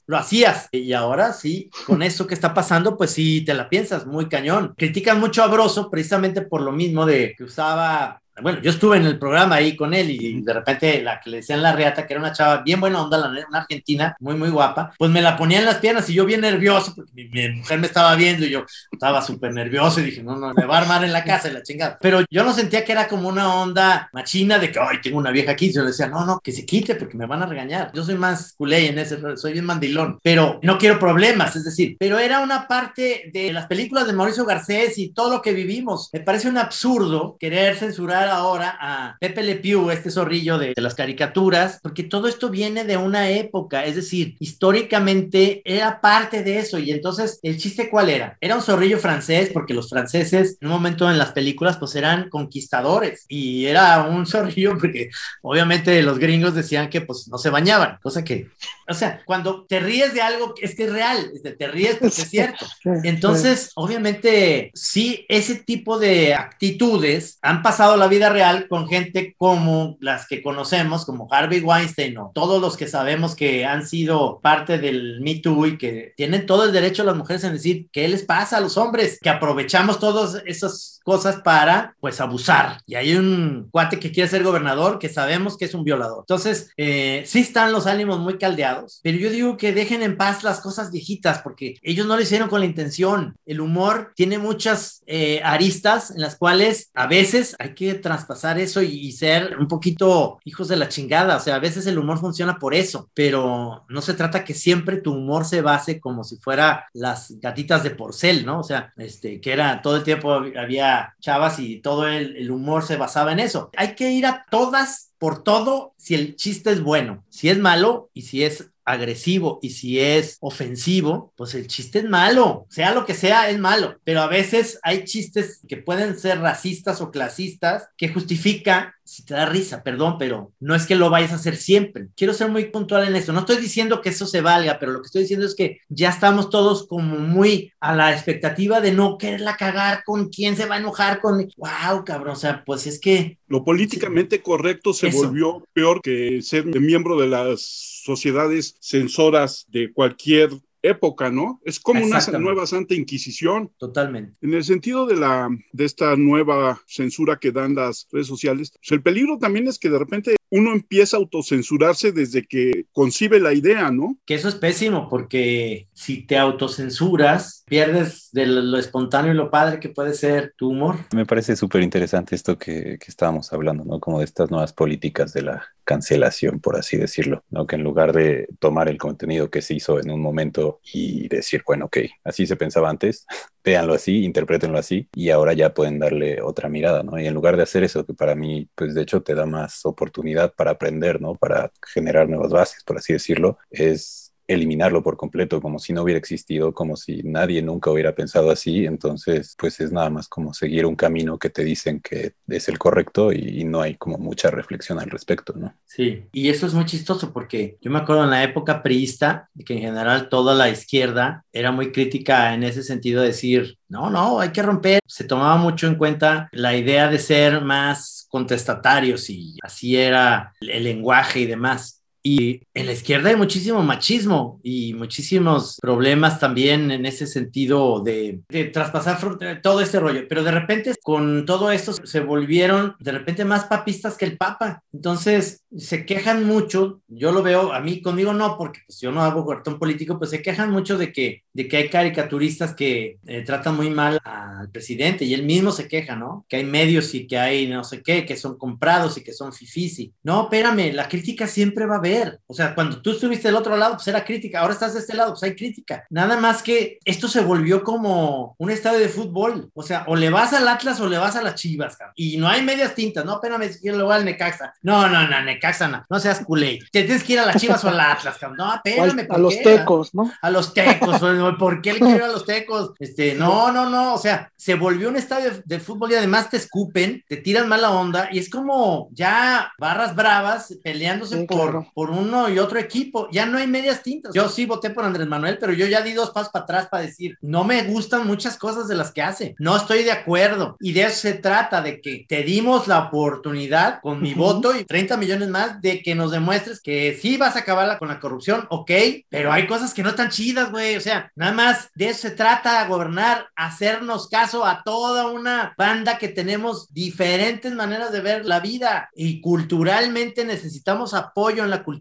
[0.07, 0.68] lo hacías.
[0.73, 4.75] Y ahora sí, con eso que está pasando, pues sí te la piensas muy cañón.
[4.77, 9.07] Critican mucho a Broso precisamente por lo mismo de que usaba bueno, yo estuve en
[9.07, 12.14] el programa ahí con él y de repente la que le decían la reata, que
[12.14, 15.61] era una chava bien buena onda, una argentina, muy, muy guapa, pues me la ponía
[15.61, 18.64] en las piernas y yo bien nervioso, porque mi, mujer me estaba viendo y yo
[18.90, 21.53] estaba súper nervioso y dije, no, no, me va a armar en la casa y
[21.53, 21.99] la chingada.
[22.01, 25.31] Pero yo no sentía que era como una onda machina de que, ay, tengo una
[25.31, 25.73] vieja aquí.
[25.73, 27.92] Yo le decía, no, no, que se quite porque me van a regañar.
[27.94, 31.97] Yo soy más culé en ese, soy bien mandilón, pero no quiero problemas, es decir,
[31.99, 36.11] pero era una parte de las películas de Mauricio Garcés y todo lo que vivimos.
[36.12, 40.94] Me parece un absurdo querer censurar ahora a Pepe Le Pew, este zorrillo de, las
[40.94, 46.78] caricaturas, porque todo esto viene de una época, es decir, históricamente era parte de eso.
[46.78, 48.37] Y entonces, ¿el chiste cuál era?
[48.40, 52.28] Era un zorrillo francés, porque los franceses en un momento en las películas pues eran
[52.28, 55.10] conquistadores y era un zorrillo porque
[55.42, 58.48] obviamente los gringos decían que pues no se bañaban, cosa que,
[58.88, 62.30] o sea, cuando te ríes de algo es que es real, te ríes porque es
[62.30, 62.66] cierto.
[63.02, 69.96] Entonces, obviamente, sí, ese tipo de actitudes han pasado la vida real con gente como
[70.00, 74.79] las que conocemos, como Harvey Weinstein o todos los que sabemos que han sido parte
[74.79, 78.24] del Me Too y que tienen todo el derecho las mujeres en decir qué les
[78.24, 82.81] pasa a los hombres, que aprovechamos todas esas cosas para pues abusar.
[82.87, 86.20] Y hay un cuate que quiere ser gobernador que sabemos que es un violador.
[86.20, 90.42] Entonces, eh, sí están los ánimos muy caldeados, pero yo digo que dejen en paz
[90.42, 93.37] las cosas viejitas porque ellos no lo hicieron con la intención.
[93.46, 98.83] El humor tiene muchas eh, aristas en las cuales a veces hay que traspasar eso
[98.83, 101.38] y, ser un poquito hijos de la chingada.
[101.38, 104.99] O sea, a veces el humor funciona por eso, pero no se trata que siempre
[104.99, 108.61] tu humor se base como si fuera las gatitas de porcel, ¿no?
[108.61, 112.85] O sea, este, que era todo el tiempo había chavas y todo el, el humor
[112.85, 113.71] se basaba en eso.
[113.77, 117.25] Hay que ir a todas por todo si el chiste es bueno.
[117.31, 122.05] Si es malo y si es agresivo y si es ofensivo, pues el chiste es
[122.05, 126.40] malo, sea lo que sea, es malo, pero a veces hay chistes que pueden ser
[126.40, 131.11] racistas o clasistas que justifica si te da risa, perdón, pero no es que lo
[131.11, 132.09] vayas a hacer siempre.
[132.17, 133.33] Quiero ser muy puntual en esto.
[133.33, 136.09] No estoy diciendo que eso se valga, pero lo que estoy diciendo es que ya
[136.09, 140.77] estamos todos como muy a la expectativa de no quererla cagar con quién se va
[140.77, 141.47] a enojar con...
[141.57, 142.33] ¡Wow, cabrón!
[142.33, 143.38] O sea, pues es que...
[143.47, 147.61] Lo políticamente correcto se volvió peor que ser miembro de las
[148.05, 150.51] sociedades censoras de cualquier
[150.85, 151.61] época, ¿no?
[151.64, 153.73] Es como una nueva Santa Inquisición.
[153.79, 154.37] Totalmente.
[154.42, 158.92] En el sentido de la de esta nueva censura que dan las redes sociales, pues
[158.92, 163.53] el peligro también es que de repente uno empieza a autocensurarse desde que concibe la
[163.53, 164.17] idea, ¿no?
[164.25, 169.81] Que eso es pésimo, porque si te autocensuras, pierdes de lo espontáneo y lo padre
[169.81, 170.95] que puede ser tu humor.
[171.12, 173.99] Me parece súper interesante esto que, que, estábamos hablando, ¿no?
[173.99, 177.67] Como de estas nuevas políticas de la cancelación, por así decirlo, ¿no?
[177.67, 181.62] Que en lugar de tomar el contenido que se hizo en un momento y decir,
[181.67, 183.27] bueno, ok, así se pensaba antes,
[183.64, 187.19] véanlo así, interpretenlo así, y ahora ya pueden darle otra mirada, ¿no?
[187.19, 189.85] Y en lugar de hacer eso, que para mí, pues de hecho te da más
[189.87, 191.35] oportunidad para aprender, ¿no?
[191.35, 196.18] Para generar nuevas bases, por así decirlo, es eliminarlo por completo, como si no hubiera
[196.18, 200.87] existido, como si nadie nunca hubiera pensado así, entonces pues es nada más como seguir
[200.87, 205.00] un camino que te dicen que es el correcto y, no hay como mucha reflexión
[205.00, 205.74] al respecto, ¿no?
[205.87, 209.74] Sí, y eso es muy chistoso porque yo me acuerdo en la época priista que
[209.74, 214.40] en general toda la izquierda era muy crítica en ese sentido de decir, no, no,
[214.40, 219.57] hay que romper, se tomaba mucho en cuenta la idea de ser más contestatarios y
[219.62, 222.04] así era el lenguaje y demás.
[222.26, 228.40] Y en la izquierda hay muchísimo machismo y muchísimos problemas también en ese sentido de,
[228.48, 229.18] de traspasar
[229.62, 230.22] todo este rollo.
[230.26, 234.82] Pero de repente con todo esto se volvieron de repente más papistas que el Papa.
[234.90, 239.22] Entonces se quejan mucho, yo lo veo, a mí conmigo no, porque pues, yo no
[239.22, 243.42] hago cartón político, pues se quejan mucho de que, de que hay caricaturistas que eh,
[243.42, 246.46] tratan muy mal al presidente y él mismo se queja, ¿no?
[246.48, 249.52] Que hay medios y que hay no sé qué, que son comprados y que son
[249.52, 250.14] fifisi.
[250.22, 252.13] No, espérame, la crítica siempre va a haber
[252.46, 254.61] o sea, cuando tú estuviste del otro lado, pues era crítica.
[254.61, 256.05] Ahora estás de este lado, pues hay crítica.
[256.11, 259.70] Nada más que esto se volvió como un estadio de fútbol.
[259.74, 262.14] O sea, o le vas al Atlas o le vas a las Chivas, cabrón.
[262.16, 264.74] Y no hay medias tintas, no, espérame, si le voy al Necaxa.
[264.83, 266.05] No, no, no, Necaxa no.
[266.09, 266.79] No seas culé.
[266.92, 268.59] Te tienes que ir a las Chivas o al Atlas, cabrón.
[268.59, 269.27] No, espérame.
[269.31, 270.33] a los tecos, ¿no?
[270.40, 271.20] A los tecos.
[271.59, 272.92] ¿Por qué le quiero ir a los tecos?
[272.98, 274.14] Este, no, no, no.
[274.14, 277.90] O sea, se volvió un estadio de, fútbol y además te escupen, te tiran mala
[277.90, 283.29] onda y es como ya barras bravas peleándose por, por uno y otro equipo.
[283.31, 284.35] Ya no hay medias tintas.
[284.35, 287.05] Yo sí voté por Andrés Manuel, pero yo ya di dos pasos para atrás para
[287.05, 289.55] decir, no me gustan muchas cosas de las que hace.
[289.59, 290.77] No estoy de acuerdo.
[290.81, 294.85] Y de eso se trata, de que te dimos la oportunidad con mi voto y
[294.85, 298.67] 30 millones más de que nos demuestres que sí vas a acabar con la corrupción,
[298.71, 298.90] ok,
[299.29, 300.97] pero hay cosas que no están chidas, güey.
[300.97, 306.19] O sea, nada más de eso se trata, gobernar, hacernos caso a toda una banda
[306.19, 311.93] que tenemos diferentes maneras de ver la vida y culturalmente necesitamos apoyo en la cultura.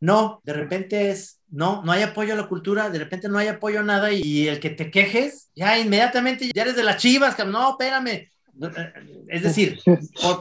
[0.00, 3.46] No, de repente es no, no hay apoyo a la cultura, de repente no hay
[3.46, 7.36] apoyo a nada y el que te quejes, ya inmediatamente ya eres de las chivas,
[7.46, 8.28] no, espérame,
[9.28, 9.80] es decir,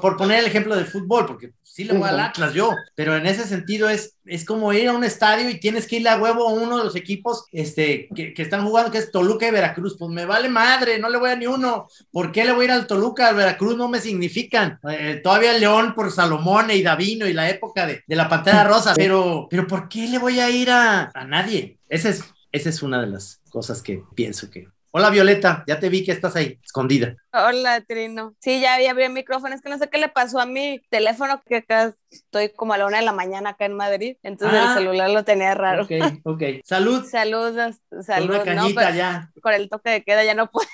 [0.01, 3.25] por, poner el ejemplo del fútbol, porque sí le voy al Atlas yo, pero en
[3.25, 6.47] ese sentido es, es como ir a un estadio y tienes que ir a huevo
[6.47, 9.97] a uno de los equipos este, que, están jugando, que es Toluca y Veracruz.
[9.97, 11.87] Pues me vale madre, no le voy a ni uno.
[12.11, 13.29] ¿Por qué le voy a ir al Toluca?
[13.29, 14.79] Al Veracruz no me significan.
[14.89, 19.47] Eh, todavía León por Salomón y Davino y la época de, la Pantera Rosa, pero,
[19.49, 21.79] pero ¿por qué le voy a ir a, a nadie?
[21.89, 25.89] Esa es, esa es una de las cosas que pienso que Hola Violeta, ya te
[25.89, 27.15] vi que estás ahí, escondida.
[27.33, 28.35] Hola Trino.
[28.39, 29.55] Sí, ya había abierto el micrófono.
[29.55, 32.77] Es que no sé qué le pasó a mi teléfono, que acá estoy como a
[32.77, 34.17] la una de la mañana acá en Madrid.
[34.21, 34.73] Entonces el ah.
[34.75, 35.85] celular lo tenía raro.
[35.85, 35.91] Ok,
[36.25, 36.43] ok.
[36.63, 37.03] Salud.
[37.09, 38.35] Saludos, salud.
[38.35, 39.31] Una cañita ya.
[39.41, 40.67] Con el toque de queda ya no puedo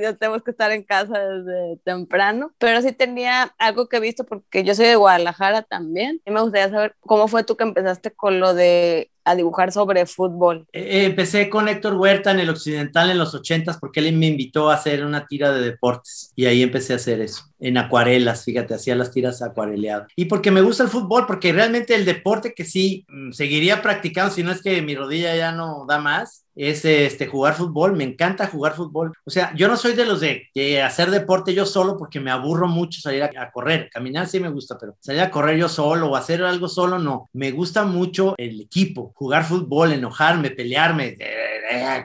[0.00, 4.24] ya tenemos que estar en casa desde temprano, pero sí tenía algo que he visto
[4.24, 8.10] porque yo soy de Guadalajara también y me gustaría saber cómo fue tú que empezaste
[8.10, 10.66] con lo de a dibujar sobre fútbol?
[10.72, 14.26] Eh, eh, empecé con Héctor Huerta en el Occidental en los ochentas porque él me
[14.26, 18.44] invitó a hacer una tira de deportes y ahí empecé a hacer eso, en acuarelas,
[18.44, 20.08] fíjate, hacía las tiras acuareleadas.
[20.14, 24.32] Y porque me gusta el fútbol, porque realmente el deporte que sí mm, seguiría practicando,
[24.32, 28.04] si no es que mi rodilla ya no da más, es este, jugar fútbol, me
[28.04, 29.12] encanta jugar fútbol.
[29.24, 32.66] O sea, yo no soy de los de, hacer deporte yo solo porque me aburro
[32.66, 36.10] mucho salir a, a, correr, caminar sí me gusta, pero salir a correr yo solo
[36.10, 37.28] o hacer algo solo no.
[37.34, 41.16] Me gusta mucho el equipo, jugar fútbol, enojarme, pelearme.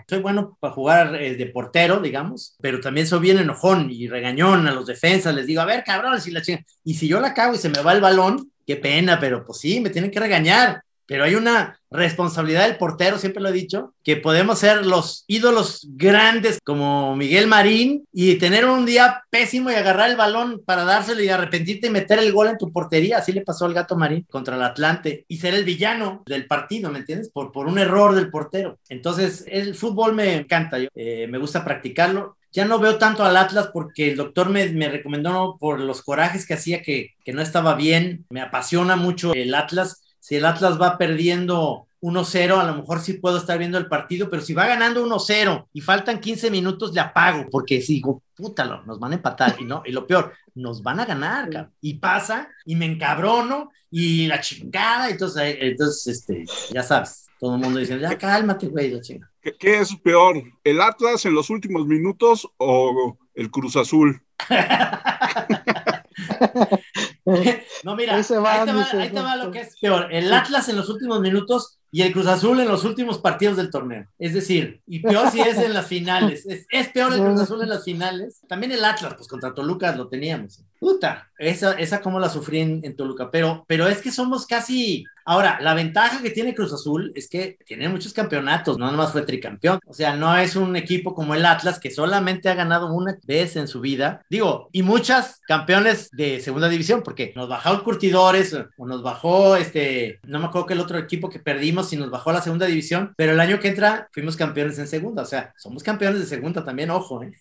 [0.07, 4.65] Soy bueno para jugar eh, de portero, digamos, pero también soy bien enojón y regañón
[4.67, 5.35] a los defensas.
[5.35, 6.41] Les digo, a ver, cabrón, si la
[6.85, 9.59] Y si yo la cago y se me va el balón, qué pena, pero pues
[9.59, 13.93] sí, me tienen que regañar pero hay una responsabilidad del portero, siempre lo he dicho,
[14.01, 19.73] que podemos ser los ídolos grandes como Miguel Marín y tener un día pésimo y
[19.73, 23.17] agarrar el balón para dárselo y arrepentirte y meter el gol en tu portería.
[23.17, 26.89] Así le pasó al gato Marín contra el Atlante y ser el villano del partido,
[26.89, 27.29] ¿me entiendes?
[27.29, 28.79] Por, por un error del portero.
[28.87, 32.37] Entonces, el fútbol me encanta, yo, eh, me gusta practicarlo.
[32.53, 36.45] Ya no veo tanto al Atlas porque el doctor me, me recomendó por los corajes
[36.45, 38.25] que hacía que, que no estaba bien.
[38.29, 43.15] Me apasiona mucho el Atlas si el Atlas va perdiendo 1-0, a lo mejor sí
[43.15, 47.01] puedo estar viendo el partido, pero si va ganando 1-0 y faltan 15 minutos, le
[47.01, 50.81] apago, porque si digo, pútalo, nos van a empatar, y no, y lo peor, nos
[50.81, 51.73] van a ganar, cabrón.
[51.81, 57.61] y pasa, y me encabrono, y la chingada, entonces, entonces, este, ya sabes, todo el
[57.61, 59.33] mundo dice, ya cálmate, güey, la chingada.
[59.41, 64.23] ¿Qué, ¿Qué, es peor, el Atlas en los últimos minutos o el Cruz Azul?
[67.83, 70.07] no, mira, ahí, te va, ahí te va lo que es peor.
[70.11, 73.69] El Atlas en los últimos minutos y el Cruz Azul en los últimos partidos del
[73.69, 74.07] torneo.
[74.17, 76.45] Es decir, y peor si es en las finales.
[76.45, 78.39] Es, es, peor el Cruz Azul en las finales.
[78.47, 80.63] También el Atlas, pues contra Toluca lo teníamos.
[80.79, 85.03] Puta, esa, esa como la sufrí en, en, Toluca, pero, pero es que somos casi...
[85.25, 89.23] Ahora, la ventaja que tiene Cruz Azul es que tiene muchos campeonatos, no nomás fue
[89.23, 89.79] tricampeón.
[89.85, 93.55] O sea, no es un equipo como el Atlas que solamente ha ganado una vez
[93.55, 94.21] en su vida.
[94.29, 99.55] Digo, y muchas campeones de segunda división, porque nos bajó el Curtidores o nos bajó
[99.55, 102.41] este, no me acuerdo que el otro equipo que perdimos y nos bajó a la
[102.41, 105.23] segunda división, pero el año que entra fuimos campeones en segunda.
[105.23, 107.31] O sea, somos campeones de segunda también, ojo, ¿eh?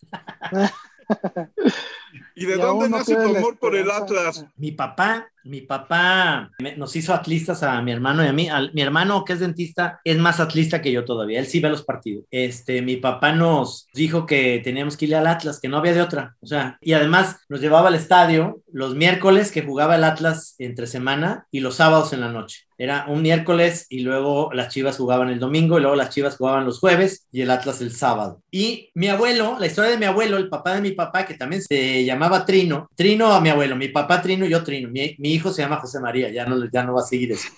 [2.40, 4.46] ¿Y de y dónde nace tu amor por el Atlas?
[4.56, 8.48] Mi papá, mi papá nos hizo atlistas a mi hermano y a mí.
[8.48, 11.38] A, mi hermano, que es dentista, es más atlista que yo todavía.
[11.38, 12.24] Él sí ve los partidos.
[12.30, 16.00] Este, mi papá nos dijo que teníamos que ir al Atlas, que no había de
[16.00, 16.34] otra.
[16.40, 20.86] O sea, y además nos llevaba al estadio los miércoles que jugaba el Atlas entre
[20.86, 22.64] semana y los sábados en la noche.
[22.80, 26.64] Era un miércoles y luego las Chivas jugaban el domingo y luego las Chivas jugaban
[26.64, 28.40] los jueves y el Atlas el sábado.
[28.50, 31.60] Y mi abuelo, la historia de mi abuelo, el papá de mi papá, que también
[31.60, 35.32] se llamaba Trino, Trino a mi abuelo, mi papá Trino y yo Trino, mi, mi
[35.32, 37.48] hijo se llama José María, ya no, ya no va a seguir eso.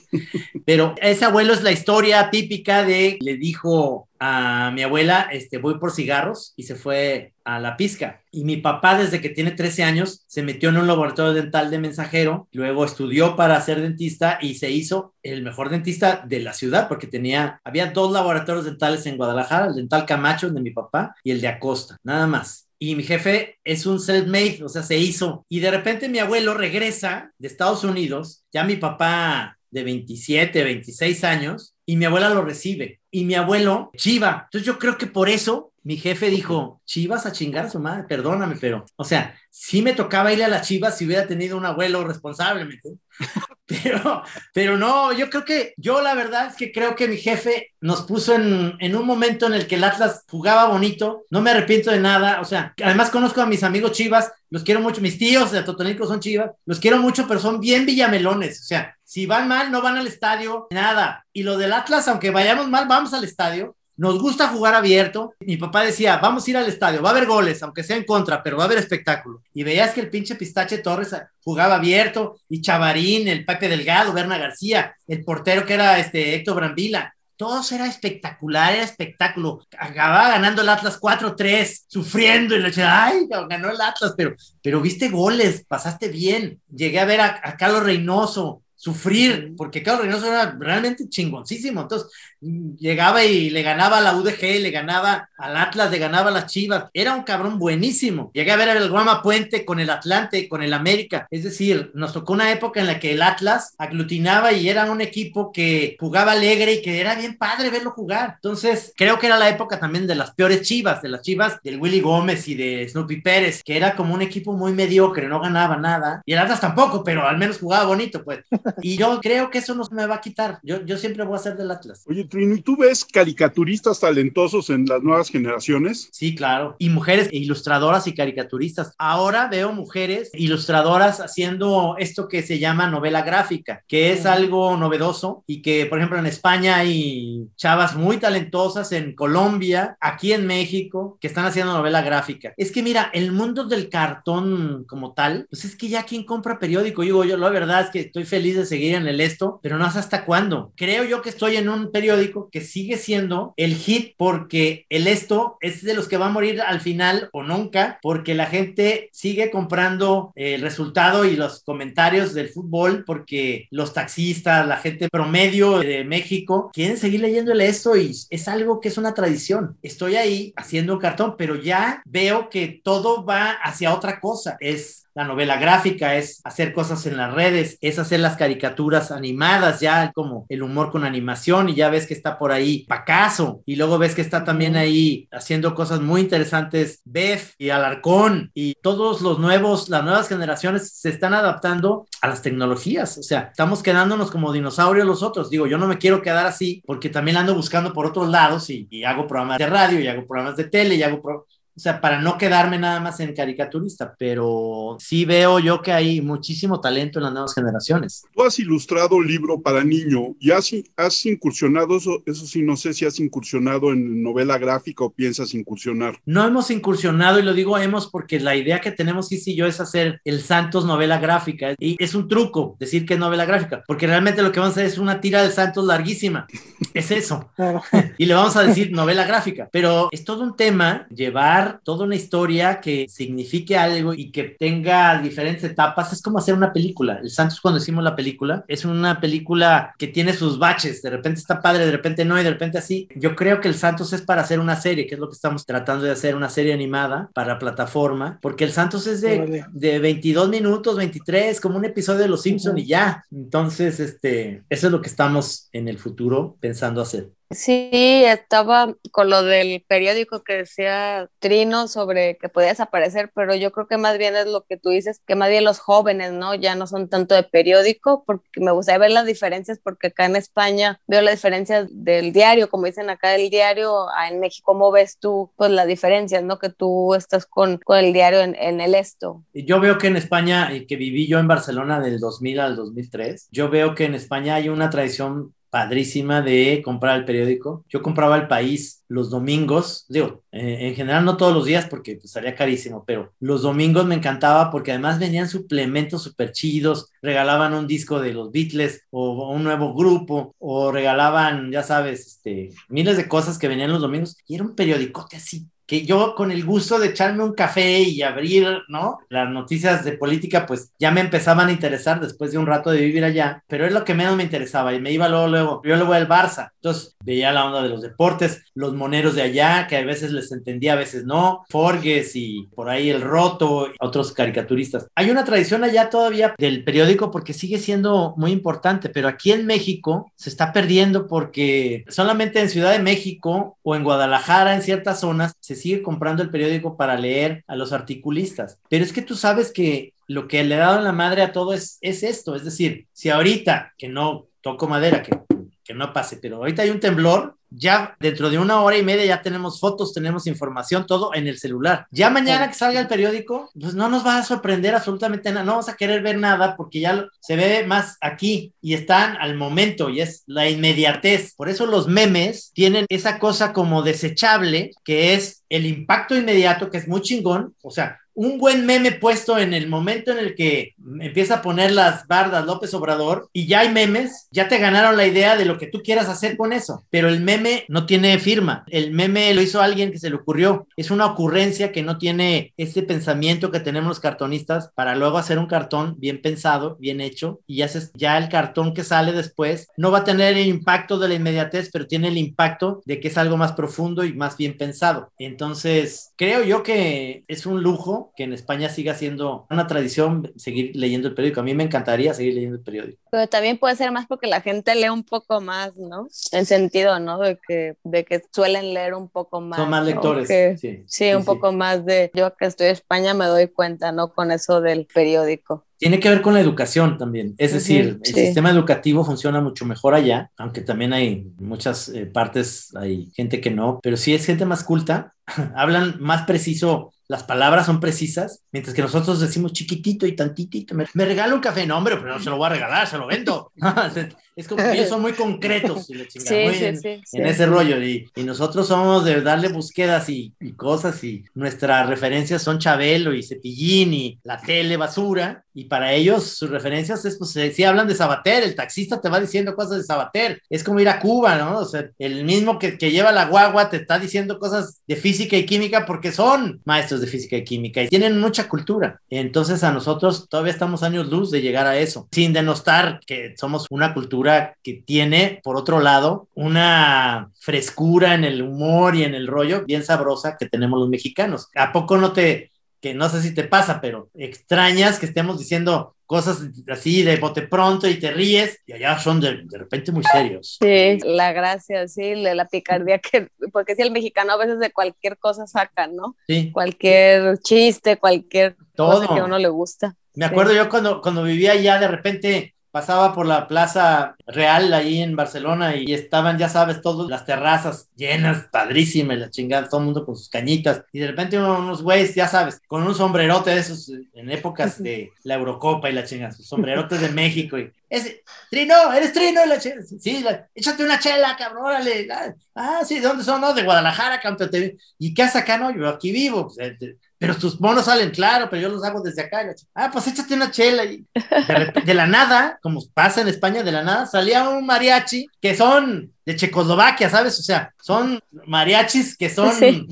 [0.64, 5.78] Pero ese abuelo es la historia típica de, le dijo a mi abuela, este, voy
[5.78, 8.22] por cigarros y se fue a la pizca.
[8.30, 11.80] Y mi papá, desde que tiene 13 años, se metió en un laboratorio dental de
[11.80, 16.86] mensajero, luego estudió para ser dentista y se hizo el mejor dentista de la ciudad,
[16.86, 21.32] porque tenía, había dos laboratorios dentales en Guadalajara, el dental Camacho, de mi papá, y
[21.32, 25.46] el de Acosta, nada más y mi jefe es un self-made, o sea, se hizo.
[25.48, 31.22] Y de repente mi abuelo regresa de Estados Unidos, ya mi papá de 27, 26
[31.22, 33.00] años, y mi abuela lo recibe.
[33.12, 34.42] Y mi abuelo, Chiva.
[34.46, 38.04] Entonces yo creo que por eso mi jefe dijo, Chivas a chingar a su madre,
[38.08, 41.66] perdóname, pero, o sea, sí me tocaba ir a las Chivas si hubiera tenido un
[41.66, 42.78] abuelo responsable, ¿me
[43.66, 44.22] Pero,
[44.52, 48.02] pero no, yo creo que, yo la verdad es que creo que mi jefe nos
[48.02, 51.90] puso en, en, un momento en el que el Atlas jugaba bonito, no me arrepiento
[51.90, 55.52] de nada, o sea, además conozco a mis amigos Chivas, los quiero mucho, mis tíos
[55.52, 59.46] de Totonico son Chivas, los quiero mucho, pero son bien villamelones, o sea, si van
[59.46, 61.26] mal, no van al estadio, nada.
[61.34, 65.34] Y lo del Atlas, aunque vayamos mal, vamos al estadio, nos gusta jugar abierto.
[65.40, 68.04] Mi papá decía, vamos a ir al estadio, va a haber goles, aunque sea en
[68.04, 69.42] contra, pero va a haber espectáculo.
[69.52, 74.38] Y veías que el pinche Pistache Torres jugaba abierto, y Chavarín, el Pepe Delgado, Berna
[74.38, 77.14] García, el portero que era este Héctor Brambila.
[77.36, 79.66] Todo era espectacular, era espectáculo.
[79.76, 84.80] Acababa ganando el Atlas 4-3, sufriendo y le decía, ay, ganó el Atlas, pero, pero
[84.80, 86.60] viste goles, pasaste bien.
[86.72, 91.82] Llegué a ver a, a Carlos Reynoso, sufrir, porque Carlos Reynoso era realmente chingoncísimo.
[91.82, 96.32] Entonces, llegaba y le ganaba a la UDG, le ganaba al Atlas, le ganaba a
[96.32, 96.86] las Chivas.
[96.92, 98.32] Era un cabrón buenísimo.
[98.34, 101.28] Llegué a ver el Guama Puente con el Atlante, con el América.
[101.30, 105.00] Es decir, nos tocó una época en la que el Atlas aglutinaba y era un
[105.00, 108.32] equipo que jugaba alegre y que era bien padre verlo jugar.
[108.34, 111.78] Entonces, creo que era la época también de las peores Chivas, de las Chivas del
[111.78, 115.76] Willy Gómez y de Snoopy Pérez, que era como un equipo muy mediocre, no ganaba
[115.76, 116.20] nada.
[116.26, 118.40] Y el Atlas tampoco, pero al menos jugaba bonito, pues.
[118.80, 120.58] Y yo creo que eso no me va a quitar.
[120.62, 122.04] Yo, yo siempre voy a ser del Atlas.
[122.06, 126.08] Oye, Trini, ¿tú ves caricaturistas talentosos en las nuevas generaciones?
[126.12, 126.76] Sí, claro.
[126.78, 128.94] Y mujeres ilustradoras y caricaturistas.
[128.98, 135.44] Ahora veo mujeres ilustradoras haciendo esto que se llama novela gráfica, que es algo novedoso
[135.46, 141.18] y que, por ejemplo, en España hay chavas muy talentosas, en Colombia, aquí en México,
[141.20, 142.52] que están haciendo novela gráfica.
[142.56, 146.58] Es que mira, el mundo del cartón como tal, pues es que ya quien compra
[146.58, 149.60] periódico, digo yo, la verdad es que estoy feliz de de seguir en el esto,
[149.62, 150.72] pero no sé hasta cuándo.
[150.76, 155.56] Creo yo que estoy en un periódico que sigue siendo el hit porque el esto
[155.60, 159.50] es de los que va a morir al final o nunca, porque la gente sigue
[159.50, 166.04] comprando el resultado y los comentarios del fútbol, porque los taxistas, la gente promedio de
[166.04, 169.76] México quieren seguir leyendo el esto y es algo que es una tradición.
[169.82, 174.56] Estoy ahí haciendo un cartón, pero ya veo que todo va hacia otra cosa.
[174.60, 179.80] Es la novela gráfica, es hacer cosas en las redes, es hacer las caricaturas animadas,
[179.80, 183.76] ya como el humor con animación y ya ves que está por ahí Pacaso y
[183.76, 189.20] luego ves que está también ahí haciendo cosas muy interesantes Beth y Alarcón y todos
[189.20, 194.30] los nuevos, las nuevas generaciones se están adaptando a las tecnologías, o sea, estamos quedándonos
[194.30, 197.92] como dinosaurios los otros, digo, yo no me quiero quedar así porque también ando buscando
[197.92, 201.02] por otros lados y, y hago programas de radio y hago programas de tele y
[201.02, 205.80] hago pro o sea, para no quedarme nada más en caricaturista, pero sí veo yo
[205.80, 208.24] que hay muchísimo talento en las nuevas generaciones.
[208.34, 212.92] Tú has ilustrado libro para niño y has, has incursionado, eso, eso sí, no sé
[212.92, 216.18] si has incursionado en novela gráfica o piensas incursionar.
[216.26, 219.66] No hemos incursionado y lo digo hemos porque la idea que tenemos Gis y yo
[219.66, 223.82] es hacer el Santos novela gráfica y es un truco decir que es novela gráfica,
[223.86, 226.46] porque realmente lo que vamos a hacer es una tira del Santos larguísima.
[226.94, 227.50] es eso.
[228.18, 232.16] y le vamos a decir novela gráfica, pero es todo un tema llevar toda una
[232.16, 236.12] historia que signifique algo y que tenga diferentes etapas.
[236.12, 237.20] Es como hacer una película.
[237.22, 241.02] El Santos, cuando hicimos la película, es una película que tiene sus baches.
[241.02, 243.08] De repente está padre, de repente no, y de repente así.
[243.16, 245.64] Yo creo que el Santos es para hacer una serie, que es lo que estamos
[245.66, 250.48] tratando de hacer, una serie animada para plataforma, porque el Santos es de, de 22
[250.48, 253.24] minutos, 23, como un episodio de Los Simpson y ya.
[253.30, 257.30] Entonces, este, eso es lo que estamos en el futuro pensando hacer.
[257.52, 263.72] Sí, estaba con lo del periódico que decía Trino sobre que podía desaparecer, pero yo
[263.72, 266.54] creo que más bien es lo que tú dices, que más bien los jóvenes, ¿no?
[266.54, 270.36] Ya no son tanto de periódico, porque me gustaría ver las diferencias, porque acá en
[270.36, 275.18] España veo las diferencias del diario, como dicen acá del diario, en México, ¿cómo ves
[275.18, 276.58] tú pues las diferencias, ¿no?
[276.58, 279.44] Que tú estás con, con el diario en, en el esto.
[279.52, 283.48] Yo veo que en España, y que viví yo en Barcelona del 2000 al 2003,
[283.50, 287.82] yo veo que en España hay una tradición padrísima de comprar el periódico.
[287.88, 292.16] Yo compraba el país los domingos, digo, eh, en general no todos los días porque
[292.16, 297.72] pues, salía carísimo, pero los domingos me encantaba porque además venían suplementos súper chidos, regalaban
[297.72, 303.16] un disco de los Beatles o, un nuevo grupo o regalaban, ya sabes, este, miles
[303.16, 306.64] de cosas que venían los domingos y era un periodicote así que yo con el
[306.64, 309.18] gusto de echarme un café y abrir, ¿no?
[309.28, 313.00] Las noticias de política, pues ya me empezaban a interesar después de un rato de
[313.00, 315.96] vivir allá, pero es lo que menos me interesaba y me iba luego, luego, yo
[315.96, 319.96] luego al Barça, entonces veía la onda de los deportes, los moneros de allá, que
[319.96, 325.06] a veces les entendía, a veces no, Forges y por ahí el Roto, otros caricaturistas.
[325.14, 329.66] Hay una tradición allá todavía del periódico porque sigue siendo muy importante, pero aquí en
[329.66, 335.20] México se está perdiendo porque solamente en Ciudad de México o en Guadalajara, en ciertas
[335.20, 338.78] zonas, se sigue comprando el periódico para leer a los articulistas.
[338.88, 341.74] Pero es que tú sabes que lo que le ha dado la madre a todo
[341.74, 342.54] es, es esto.
[342.54, 345.38] Es decir, si ahorita, que no toco madera, que,
[345.84, 349.24] que no pase, pero ahorita hay un temblor, ya dentro de una hora y media
[349.24, 352.06] ya tenemos fotos, tenemos información, todo en el celular.
[352.10, 355.72] Ya mañana que salga el periódico, pues no nos va a sorprender absolutamente nada, no
[355.72, 360.10] vamos a querer ver nada porque ya se ve más aquí y están al momento
[360.10, 361.54] y es la inmediatez.
[361.54, 366.98] Por eso los memes tienen esa cosa como desechable que es el impacto inmediato, que
[366.98, 370.94] es muy chingón, o sea, un buen meme puesto en el momento en el que
[371.20, 375.26] empieza a poner las bardas López Obrador y ya hay memes, ya te ganaron la
[375.26, 377.04] idea de lo que tú quieras hacer con eso.
[377.10, 378.84] Pero el meme no tiene firma.
[378.88, 380.86] El meme lo hizo alguien que se le ocurrió.
[380.96, 385.58] Es una ocurrencia que no tiene ese pensamiento que tenemos los cartonistas para luego hacer
[385.58, 390.10] un cartón bien pensado, bien hecho y haces ya el cartón que sale después no
[390.10, 393.38] va a tener el impacto de la inmediatez, pero tiene el impacto de que es
[393.38, 395.32] algo más profundo y más bien pensado.
[395.38, 400.94] Entonces, creo yo que es un lujo que en España siga siendo una tradición seguir
[400.94, 401.60] leyendo el periódico.
[401.60, 403.18] A mí me encantaría seguir leyendo el periódico.
[403.30, 406.28] Pero también puede ser más porque la gente lee un poco más, ¿no?
[406.52, 407.38] En sentido, ¿no?
[407.38, 409.78] De que, de que suelen leer un poco más.
[409.78, 410.48] Son más lectores.
[410.80, 412.30] sí, sí, un poco más de...
[412.34, 414.32] Yo que estoy en España me doy cuenta, ¿no?
[414.32, 417.54] Con eso del periódico tiene que ver con la educación también.
[417.58, 422.92] Es decir, el sistema educativo funciona mucho mejor allá, aunque también hay muchas eh, partes,
[422.96, 425.34] hay gente que no, pero si es gente más culta,
[425.76, 430.94] hablan más preciso las palabras son precisas, mientras que nosotros decimos chiquitito y tantitito.
[430.94, 433.26] Me, regalo un café, no, hombre, pero no se lo voy a regalar, se lo
[433.26, 433.72] vendo.
[434.54, 437.66] Es como que ellos son muy concretos y Sí, muy sí, en, sí, en ese
[437.66, 438.02] rollo.
[438.02, 443.34] Y, y nosotros somos de darle búsquedas y, y cosas y nuestras referencias son Chabelo
[443.34, 445.64] y Cepillín y la tele basura.
[445.74, 449.30] Y para ellos sus referencias es, pues, eh, si hablan de Sabater, el taxista te
[449.30, 450.60] va diciendo cosas de Sabater.
[450.68, 451.78] Es como ir a Cuba, ¿no?
[451.78, 455.56] O sea, el mismo que, que lleva la guagua te está diciendo cosas de física
[455.56, 459.20] y química porque son maestros de física y química y tienen mucha cultura.
[459.30, 463.86] Entonces a nosotros todavía estamos años luz de llegar a eso, sin denostar que somos
[463.90, 464.41] una cultura
[464.82, 470.04] que tiene, por otro lado, una frescura en el humor y en el rollo bien
[470.04, 471.68] sabrosa que tenemos los mexicanos.
[471.74, 472.70] ¿A poco no te,
[473.00, 477.60] que no sé si te pasa, pero extrañas que estemos diciendo cosas así de bote
[477.62, 480.78] pronto y te ríes y allá son de, de repente muy serios?
[480.80, 485.36] Sí, la gracia, sí, la picardía que, porque si el mexicano a veces de cualquier
[485.36, 486.36] cosa saca, ¿no?
[486.46, 489.34] Sí, Cualquier chiste, cualquier cosa todo.
[489.34, 490.14] que a uno le gusta.
[490.34, 495.22] Me acuerdo yo cuando, cuando vivía allá, de repente pasaba por la Plaza Real ahí
[495.22, 500.06] en Barcelona y estaban, ya sabes, todas las terrazas llenas, padrísimas, la chingada, todo el
[500.06, 501.04] mundo con sus cañitas.
[501.12, 505.02] Y de repente unos güeyes, ya sabes, con un sombrerote de esos eh, en épocas
[505.02, 507.78] de la Eurocopa y la chingada, sus sombrerotes de México.
[507.78, 510.02] Y ese, Trino, eres Trino, la chingada.
[510.20, 512.28] Sí, la- échate una chela, cabrón, órale.
[512.30, 513.60] Ah, Ah, sí, ¿de dónde son?
[513.60, 514.40] No, de Guadalajara,
[514.70, 515.76] te- ¿Y qué haces acá?
[515.78, 516.68] No, yo aquí vivo.
[516.68, 519.64] pues, eh, te- pero tus monos salen claro, pero yo los hago desde acá.
[519.94, 521.04] Ah, pues échate una chela.
[521.04, 525.46] Y de, de la nada, como pasa en España, de la nada salía un mariachi
[525.60, 527.58] que son de Checoslovaquia, ¿sabes?
[527.60, 530.06] O sea, son mariachis que son Sí.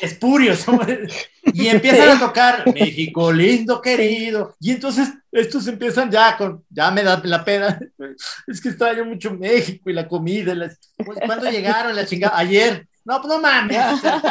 [0.00, 0.64] espurios.
[1.52, 4.56] y empiezan a tocar México lindo, querido.
[4.60, 7.78] Y entonces estos empiezan ya con, ya me da la pena.
[8.46, 10.54] Es que extraño mucho México y la comida.
[10.54, 12.38] las- Pues, ¿Cuándo llegaron la chingada?
[12.38, 12.87] Ayer.
[13.08, 13.78] No, pues no mames.
[13.94, 14.22] o sea,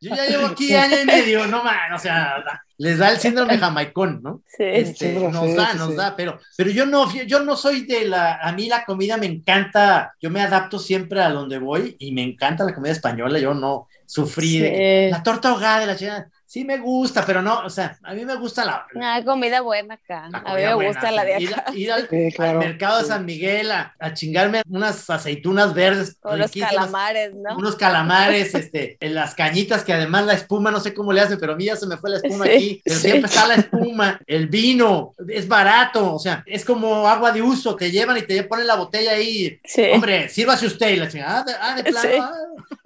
[0.00, 1.94] yo ya llevo aquí año y medio, no mames.
[1.94, 2.42] O sea,
[2.78, 4.42] les da el síndrome jamaicón, ¿no?
[4.44, 4.64] Sí.
[4.64, 5.94] Este, síndrome, nos sí, da, sí, nos sí.
[5.94, 9.26] da, pero, pero yo no, yo no soy de la, a mí la comida me
[9.26, 13.54] encanta, yo me adapto siempre a donde voy y me encanta la comida española, yo
[13.54, 15.10] no sufrí de que Sí.
[15.12, 18.26] la torta ahogada de la chingada, sí me gusta, pero no, o sea, a mí
[18.26, 20.24] me gusta la, Ah, comida buena acá.
[20.26, 21.72] a mí me buena, gusta la de ir, acá.
[21.74, 22.58] ir al, Sí, al claro.
[22.58, 23.04] mercado de.
[23.06, 27.56] San Miguel a, a chingarme unas aceitunas verdes, O los calamares, ¿no?
[27.56, 31.38] unos calamares, este, en las cañitas que además la espuma, no sé cómo le hace,
[31.38, 33.02] pero a mí ya se me fue la espuma Sí, aquí, pero sí.
[33.08, 37.76] siempre está la espuma, el vino, es barato, o sea, es como agua de uso,
[37.76, 39.84] te llevan y te ponen la botella ahí, Sí.
[39.94, 42.16] hombre, sírvase usted y la chingada, ah, de, ah, de plano, Sí.
[42.20, 42.32] ah,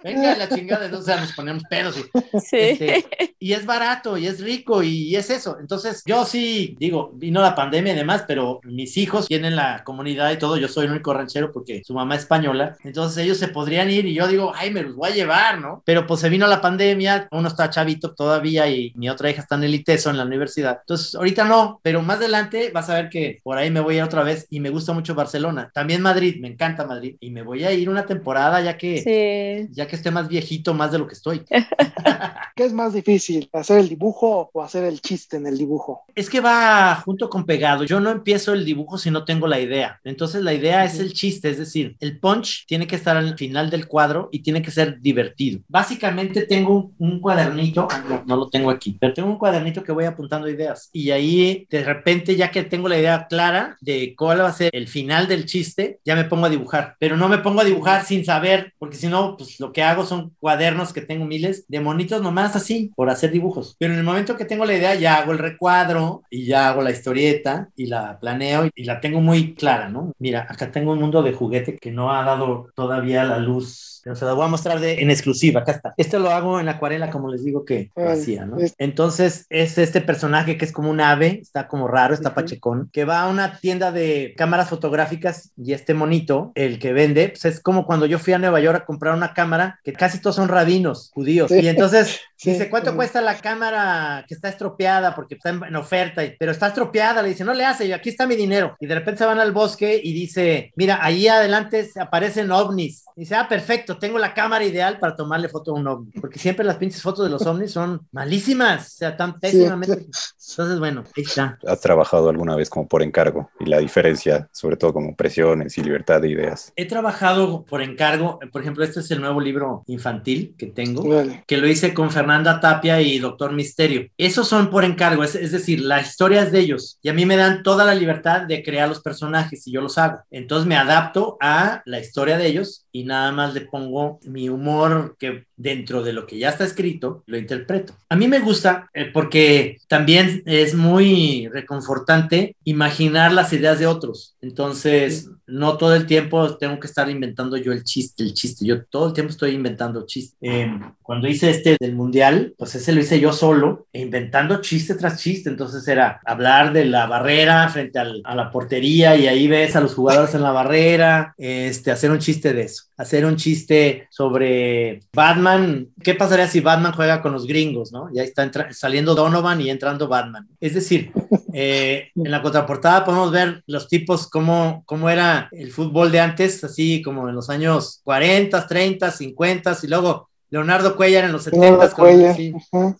[0.05, 2.01] venga la chingada, entonces nos ponemos pedos y
[2.39, 2.57] Sí.
[2.57, 3.05] este,
[3.39, 5.57] y es barato y es rico y es eso.
[5.59, 10.31] Entonces, yo sí, digo, vino la pandemia y demás, pero mis hijos tienen la comunidad
[10.31, 10.57] y todo.
[10.57, 12.77] Yo soy el único ranchero porque su mamá es española.
[12.83, 15.81] Entonces, ellos se podrían ir y yo digo, ay, me los voy a llevar, ¿no?
[15.85, 19.55] Pero pues se vino la pandemia, uno está chavito todavía y mi otra hija está
[19.55, 20.79] en el ITESO en la universidad.
[20.81, 23.97] Entonces, ahorita no, pero más adelante vas a ver que por ahí me voy a
[23.99, 25.71] ir otra vez y me gusta mucho Barcelona.
[25.73, 29.01] También Madrid, me encanta Madrid y me voy a ir una temporada ya que.
[29.01, 29.69] Sí.
[29.73, 31.43] Ya que esté más viejito, más de lo que estoy.
[32.55, 36.03] ¿Qué es más difícil, hacer el dibujo o hacer el chiste en el dibujo?
[36.15, 37.83] Es que va junto con pegado.
[37.83, 39.99] Yo no empiezo el dibujo si no tengo la idea.
[40.03, 43.69] Entonces la idea es el chiste, es decir, el punch tiene que estar al final
[43.69, 45.61] del cuadro y tiene que ser divertido.
[45.67, 49.83] Básicamente tengo un, un cuadernito, ah, no, no lo tengo aquí, pero tengo un cuadernito
[49.83, 54.15] que voy apuntando ideas y ahí de repente ya que tengo la idea clara de
[54.17, 56.95] cuál va a ser el final del chiste, ya me pongo a dibujar.
[56.99, 60.05] Pero no me pongo a dibujar sin saber, porque si no, pues lo que hago
[60.05, 63.75] son cuadernos que tengo miles de monitos nomás así por hacer dibujos.
[63.79, 66.81] Pero en el momento que tengo la idea ya hago el recuadro y ya hago
[66.81, 70.13] la historieta y la planeo y, la tengo muy clara, ¿no?
[70.19, 73.96] Mira, acá tengo un mundo de juguete que no ha dado todavía la luz.
[74.03, 75.93] Pero se lo voy a mostrar de, en exclusiva, acá está.
[75.97, 78.57] Esto lo hago en acuarela, como les digo que lo hacía, ¿no?
[78.57, 82.35] Es- Entonces es este personaje que es como un ave, está como raro, está Ujú.
[82.35, 87.29] pachecón, que va a una tienda de cámaras fotográficas y este monito, el que vende,
[87.29, 90.19] pues es como cuando yo fui a Nueva York a comprar una cámara, que casi
[90.21, 91.49] todos son rabinos, judíos.
[91.51, 91.59] Sí.
[91.59, 92.97] Y entonces Sí, dice, ¿cuánto ujú.
[92.97, 95.15] cuesta la cámara que está estropeada?
[95.15, 97.23] Porque está en, en oferta, y- pero está estropeada.
[97.23, 98.75] Le dice, no le hace, y aquí está mi dinero.
[98.79, 103.05] Y de repente se van al bosque y dice, mira, ahí adelante aparecen ovnis.
[103.15, 106.11] Y dice, ah, perfecto, tengo la cámara ideal para tomarle foto a un ovni.
[106.11, 110.07] Porque siempre las pinches fotos de los ovnis son malísimas, o sea, tan pésimamente.
[110.49, 111.57] Entonces, bueno, ahí está.
[111.65, 113.49] ¿Has trabajado alguna vez como por encargo?
[113.59, 116.73] Y la diferencia, sobre todo como presiones y libertad de ideas.
[116.75, 121.03] He trabajado por encargo, por ejemplo, este es el nuevo libro infantil que tengo.
[121.45, 124.07] Que lo hice con Fernanda Tapia y Doctor Misterio.
[124.17, 127.25] Esos son por encargo, es, es decir, la historia es de ellos y a mí
[127.25, 130.19] me dan toda la libertad de crear los personajes y yo los hago.
[130.31, 134.49] Entonces me adapto a la historia de ellos y y nada más le pongo mi
[134.49, 137.93] humor que dentro de lo que ya está escrito, lo interpreto.
[138.09, 144.35] A mí me gusta eh, porque también es muy reconfortante imaginar las ideas de otros.
[144.41, 148.65] Entonces, no todo el tiempo tengo que estar inventando yo el chiste, el chiste.
[148.65, 150.37] Yo todo el tiempo estoy inventando chistes.
[150.41, 155.21] Em, cuando hice este del mundial, pues ese lo hice yo solo, inventando chiste tras
[155.21, 155.49] chiste.
[155.49, 159.95] Entonces era hablar de la barrera frente a la portería y ahí ves a los
[159.95, 165.87] jugadores en la barrera, este, hacer un chiste de eso, hacer un chiste sobre Batman.
[166.03, 168.09] ¿Qué pasaría si Batman juega con los gringos, no?
[168.13, 170.47] Ya está saliendo Donovan y entrando Batman.
[170.59, 171.11] Es decir,
[171.53, 176.63] eh, en la contraportada podemos ver los tipos, cómo, cómo era el fútbol de antes,
[176.63, 181.93] así como en los años 40, 30, 50 y luego Leonardo Cuellar en los 70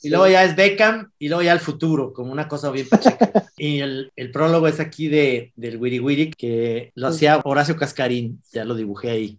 [0.01, 3.31] y luego ya es Beckham y luego ya el futuro, como una cosa bien pacheca.
[3.57, 8.41] y el, el, prólogo es aquí de, del Wiri Wiri que lo hacía Horacio Cascarín,
[8.51, 9.37] ya lo dibujé ahí.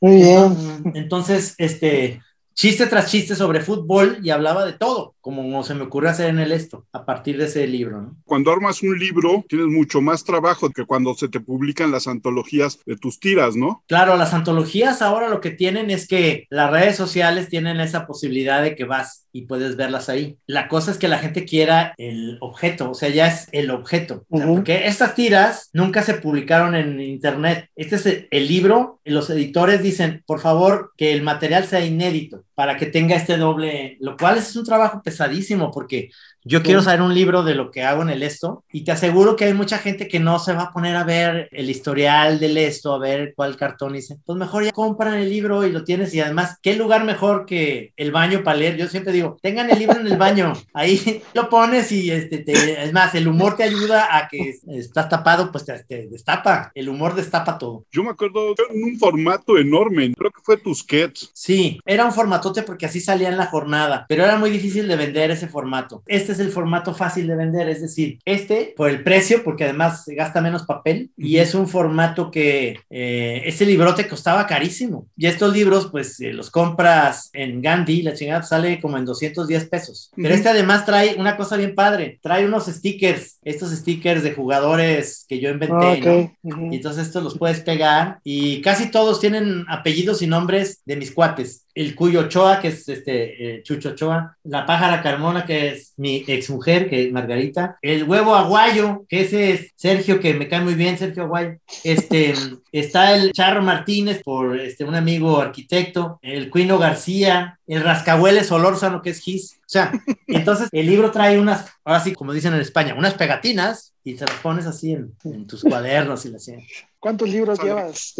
[0.00, 0.92] Muy bien.
[0.94, 2.22] Entonces, este,
[2.54, 6.38] chiste tras chiste sobre fútbol y hablaba de todo, como se me ocurrió hacer en
[6.38, 8.00] el esto, a partir de ese libro.
[8.02, 8.16] ¿no?
[8.24, 12.78] Cuando armas un libro, tienes mucho más trabajo que cuando se te publican las antologías
[12.86, 13.82] de tus tiras, ¿no?
[13.86, 18.62] Claro, las antologías ahora lo que tienen es que las redes sociales tienen esa posibilidad
[18.62, 20.36] de que vas y puedes verlas ahí.
[20.46, 24.24] La cosa es que la gente quiera el objeto, o sea, ya es el objeto.
[24.28, 27.68] Porque estas tiras nunca se publicaron en internet.
[27.76, 32.76] Este es el libro, los editores dicen, por favor, que el material sea inédito para
[32.76, 36.10] que tenga este doble, lo cual es un trabajo pesadísimo porque
[36.44, 39.36] yo quiero saber un libro de lo que hago en el esto y te aseguro
[39.36, 42.58] que hay mucha gente que no se va a poner a ver el historial del
[42.58, 44.18] esto, a ver cuál cartón dice.
[44.24, 47.92] Pues mejor ya compran el libro y lo tienes y además, ¿qué lugar mejor que
[47.96, 48.76] el baño para leer?
[48.76, 52.44] Yo siempre digo, tengan el libro en el baño, ahí lo pones y este,
[52.82, 57.14] es más, el humor te ayuda a que estás tapado, pues te, destapa, el humor
[57.14, 57.84] destapa todo.
[57.92, 61.30] Yo me acuerdo en un formato enorme, creo que fue Tusquets.
[61.32, 64.96] Sí, era un formatote porque así salía en la jornada, pero era muy difícil de
[64.96, 66.02] vender ese formato.
[66.06, 70.04] Este es el formato fácil de vender, es decir, este por el precio, porque además
[70.04, 75.06] se gasta menos papel y es un formato que eh, ese librote costaba carísimo.
[75.16, 79.68] Y estos libros, pues eh, los compras en Gandhi, la chingada sale como en 210
[79.68, 80.10] pesos.
[80.16, 85.24] Pero este además trae una cosa bien padre, trae unos stickers, estos stickers de jugadores
[85.28, 90.26] que yo inventé, Y entonces estos los puedes pegar y casi todos tienen apellidos y
[90.26, 95.02] nombres de mis cuates el Cuyo Ochoa, que es este eh, Chucho Ochoa, la pájara
[95.02, 100.20] Carmona, que es mi exmujer, que es Margarita, el huevo aguayo, que ese es Sergio,
[100.20, 102.34] que me cae muy bien, Sergio Aguayo, este,
[102.72, 109.00] está el Charro Martínez, por este, un amigo arquitecto, el Cuino García, el Rascahueles Solórzano,
[109.02, 109.92] que es Gis, sea,
[110.26, 114.26] entonces el libro trae unas, ahora sí, como dicen en España, unas pegatinas y se
[114.26, 116.50] las pones así en, tus cuadernos y las
[116.98, 118.14] ¿Cuántos libros llevas,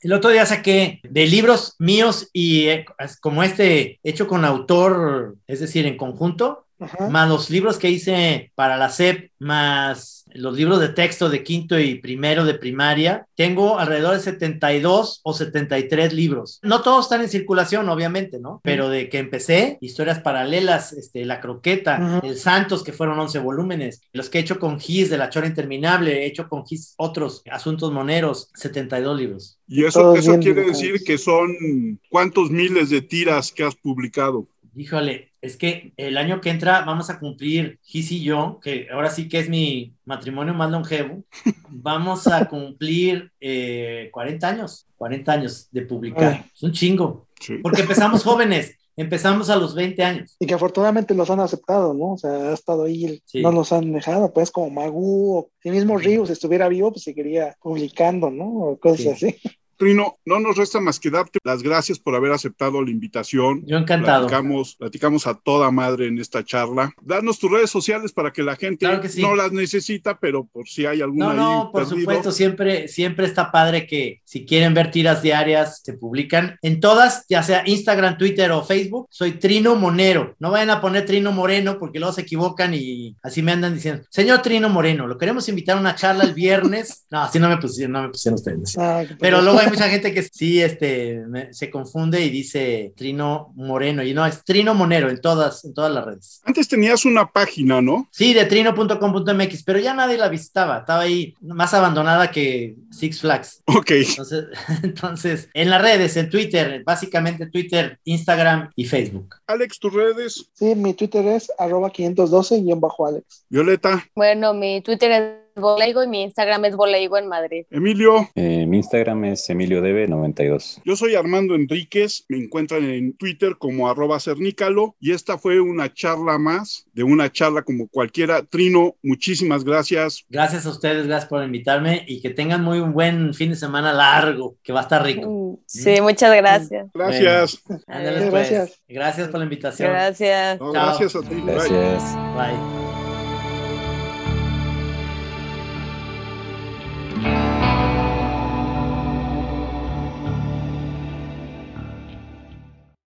[0.00, 2.84] El otro día saqué de libros míos y eh,
[3.20, 6.66] como este hecho con autor, es decir, en conjunto,
[7.10, 11.78] más los libros que hice para la SEP, más los libros de texto de quinto
[11.78, 16.60] y primero de primaria, tengo alrededor de 72 o 73 libros.
[16.62, 18.60] No todos están en circulación, obviamente, ¿no?
[18.62, 24.02] Pero de que empecé, historias paralelas, este, La Croqueta, El Santos, que fueron 11 volúmenes,
[24.12, 27.42] los que he hecho con Gis de La Chora Interminable, he hecho con Gis otros
[27.50, 29.58] asuntos moneros, 72 libros.
[29.66, 34.46] Y eso, eso quiere decir que son cuántos miles de tiras que has publicado.
[34.74, 39.10] Híjole, es que el año que entra vamos a cumplir, Gis y yo, que ahora
[39.10, 41.24] sí que es mi matrimonio más longevo,
[41.68, 46.46] vamos a cumplir 40 eh, años, 40 años de publicar.
[46.54, 47.26] Es un chingo.
[47.60, 50.36] Porque empezamos jóvenes, empezamos a los 20 años.
[50.38, 52.12] Y que afortunadamente los han aceptado, ¿no?
[52.12, 55.98] O sea, ha estado ahí, no los han dejado, pues como Magu, o si mismo
[55.98, 58.44] Ríos estuviera vivo, pues seguiría publicando, ¿no?
[58.44, 59.36] O cosas así.
[59.82, 63.64] Trino, no nos resta más que darte las gracias por haber aceptado la invitación.
[63.66, 64.28] Yo encantado.
[64.28, 66.94] Platicamos, platicamos a toda madre en esta charla.
[67.02, 68.86] Danos tus redes sociales para que la gente
[69.18, 71.34] no las necesita, pero por si hay alguna.
[71.34, 75.94] No, no, por supuesto, siempre, siempre está padre que si quieren ver tiras diarias, se
[75.94, 79.08] publican en todas, ya sea Instagram, Twitter o Facebook.
[79.10, 80.36] Soy Trino Monero.
[80.38, 84.04] No vayan a poner Trino Moreno porque luego se equivocan y así me andan diciendo,
[84.10, 87.00] señor Trino Moreno, lo queremos invitar a una charla el viernes.
[87.12, 88.74] No, así no me pusieron, no me pusieron ustedes.
[89.18, 94.12] pero luego hay mucha gente que sí este, se confunde y dice Trino Moreno, y
[94.12, 96.40] no, es Trino Monero en todas, en todas las redes.
[96.44, 98.08] Antes tenías una página, ¿no?
[98.12, 103.62] Sí, de trino.com.mx, pero ya nadie la visitaba, estaba ahí más abandonada que Six Flags.
[103.66, 103.90] Ok.
[103.90, 104.44] Entonces,
[104.82, 109.36] entonces en las redes, en Twitter, básicamente Twitter, Instagram y Facebook.
[109.46, 110.50] Alex, tus redes.
[110.52, 113.46] Sí, mi Twitter es arroba 512 y en bajo Alex.
[113.48, 114.06] Violeta.
[114.14, 117.64] Bueno, mi Twitter es Boleigo y mi Instagram es Boleigo en Madrid.
[117.70, 118.28] Emilio.
[118.34, 120.82] Eh, mi Instagram es EmilioDB92.
[120.84, 125.92] Yo soy Armando Enríquez, me encuentran en Twitter como arroba cernícalo y esta fue una
[125.92, 128.42] charla más de una charla como cualquiera.
[128.42, 130.24] Trino, muchísimas gracias.
[130.28, 133.92] Gracias a ustedes, gracias por invitarme y que tengan muy un buen fin de semana
[133.92, 135.28] largo, que va a estar rico.
[135.28, 136.88] Mm, sí, muchas gracias.
[136.94, 137.62] Gracias.
[137.66, 138.50] Bueno, ándale, pues.
[138.50, 138.80] Gracias.
[138.88, 139.90] Gracias por la invitación.
[139.90, 140.60] Gracias.
[140.60, 140.86] No, Chao.
[140.86, 141.34] gracias a ti.
[141.34, 141.54] Bye.
[141.54, 142.16] Gracias.
[142.34, 142.91] Bye.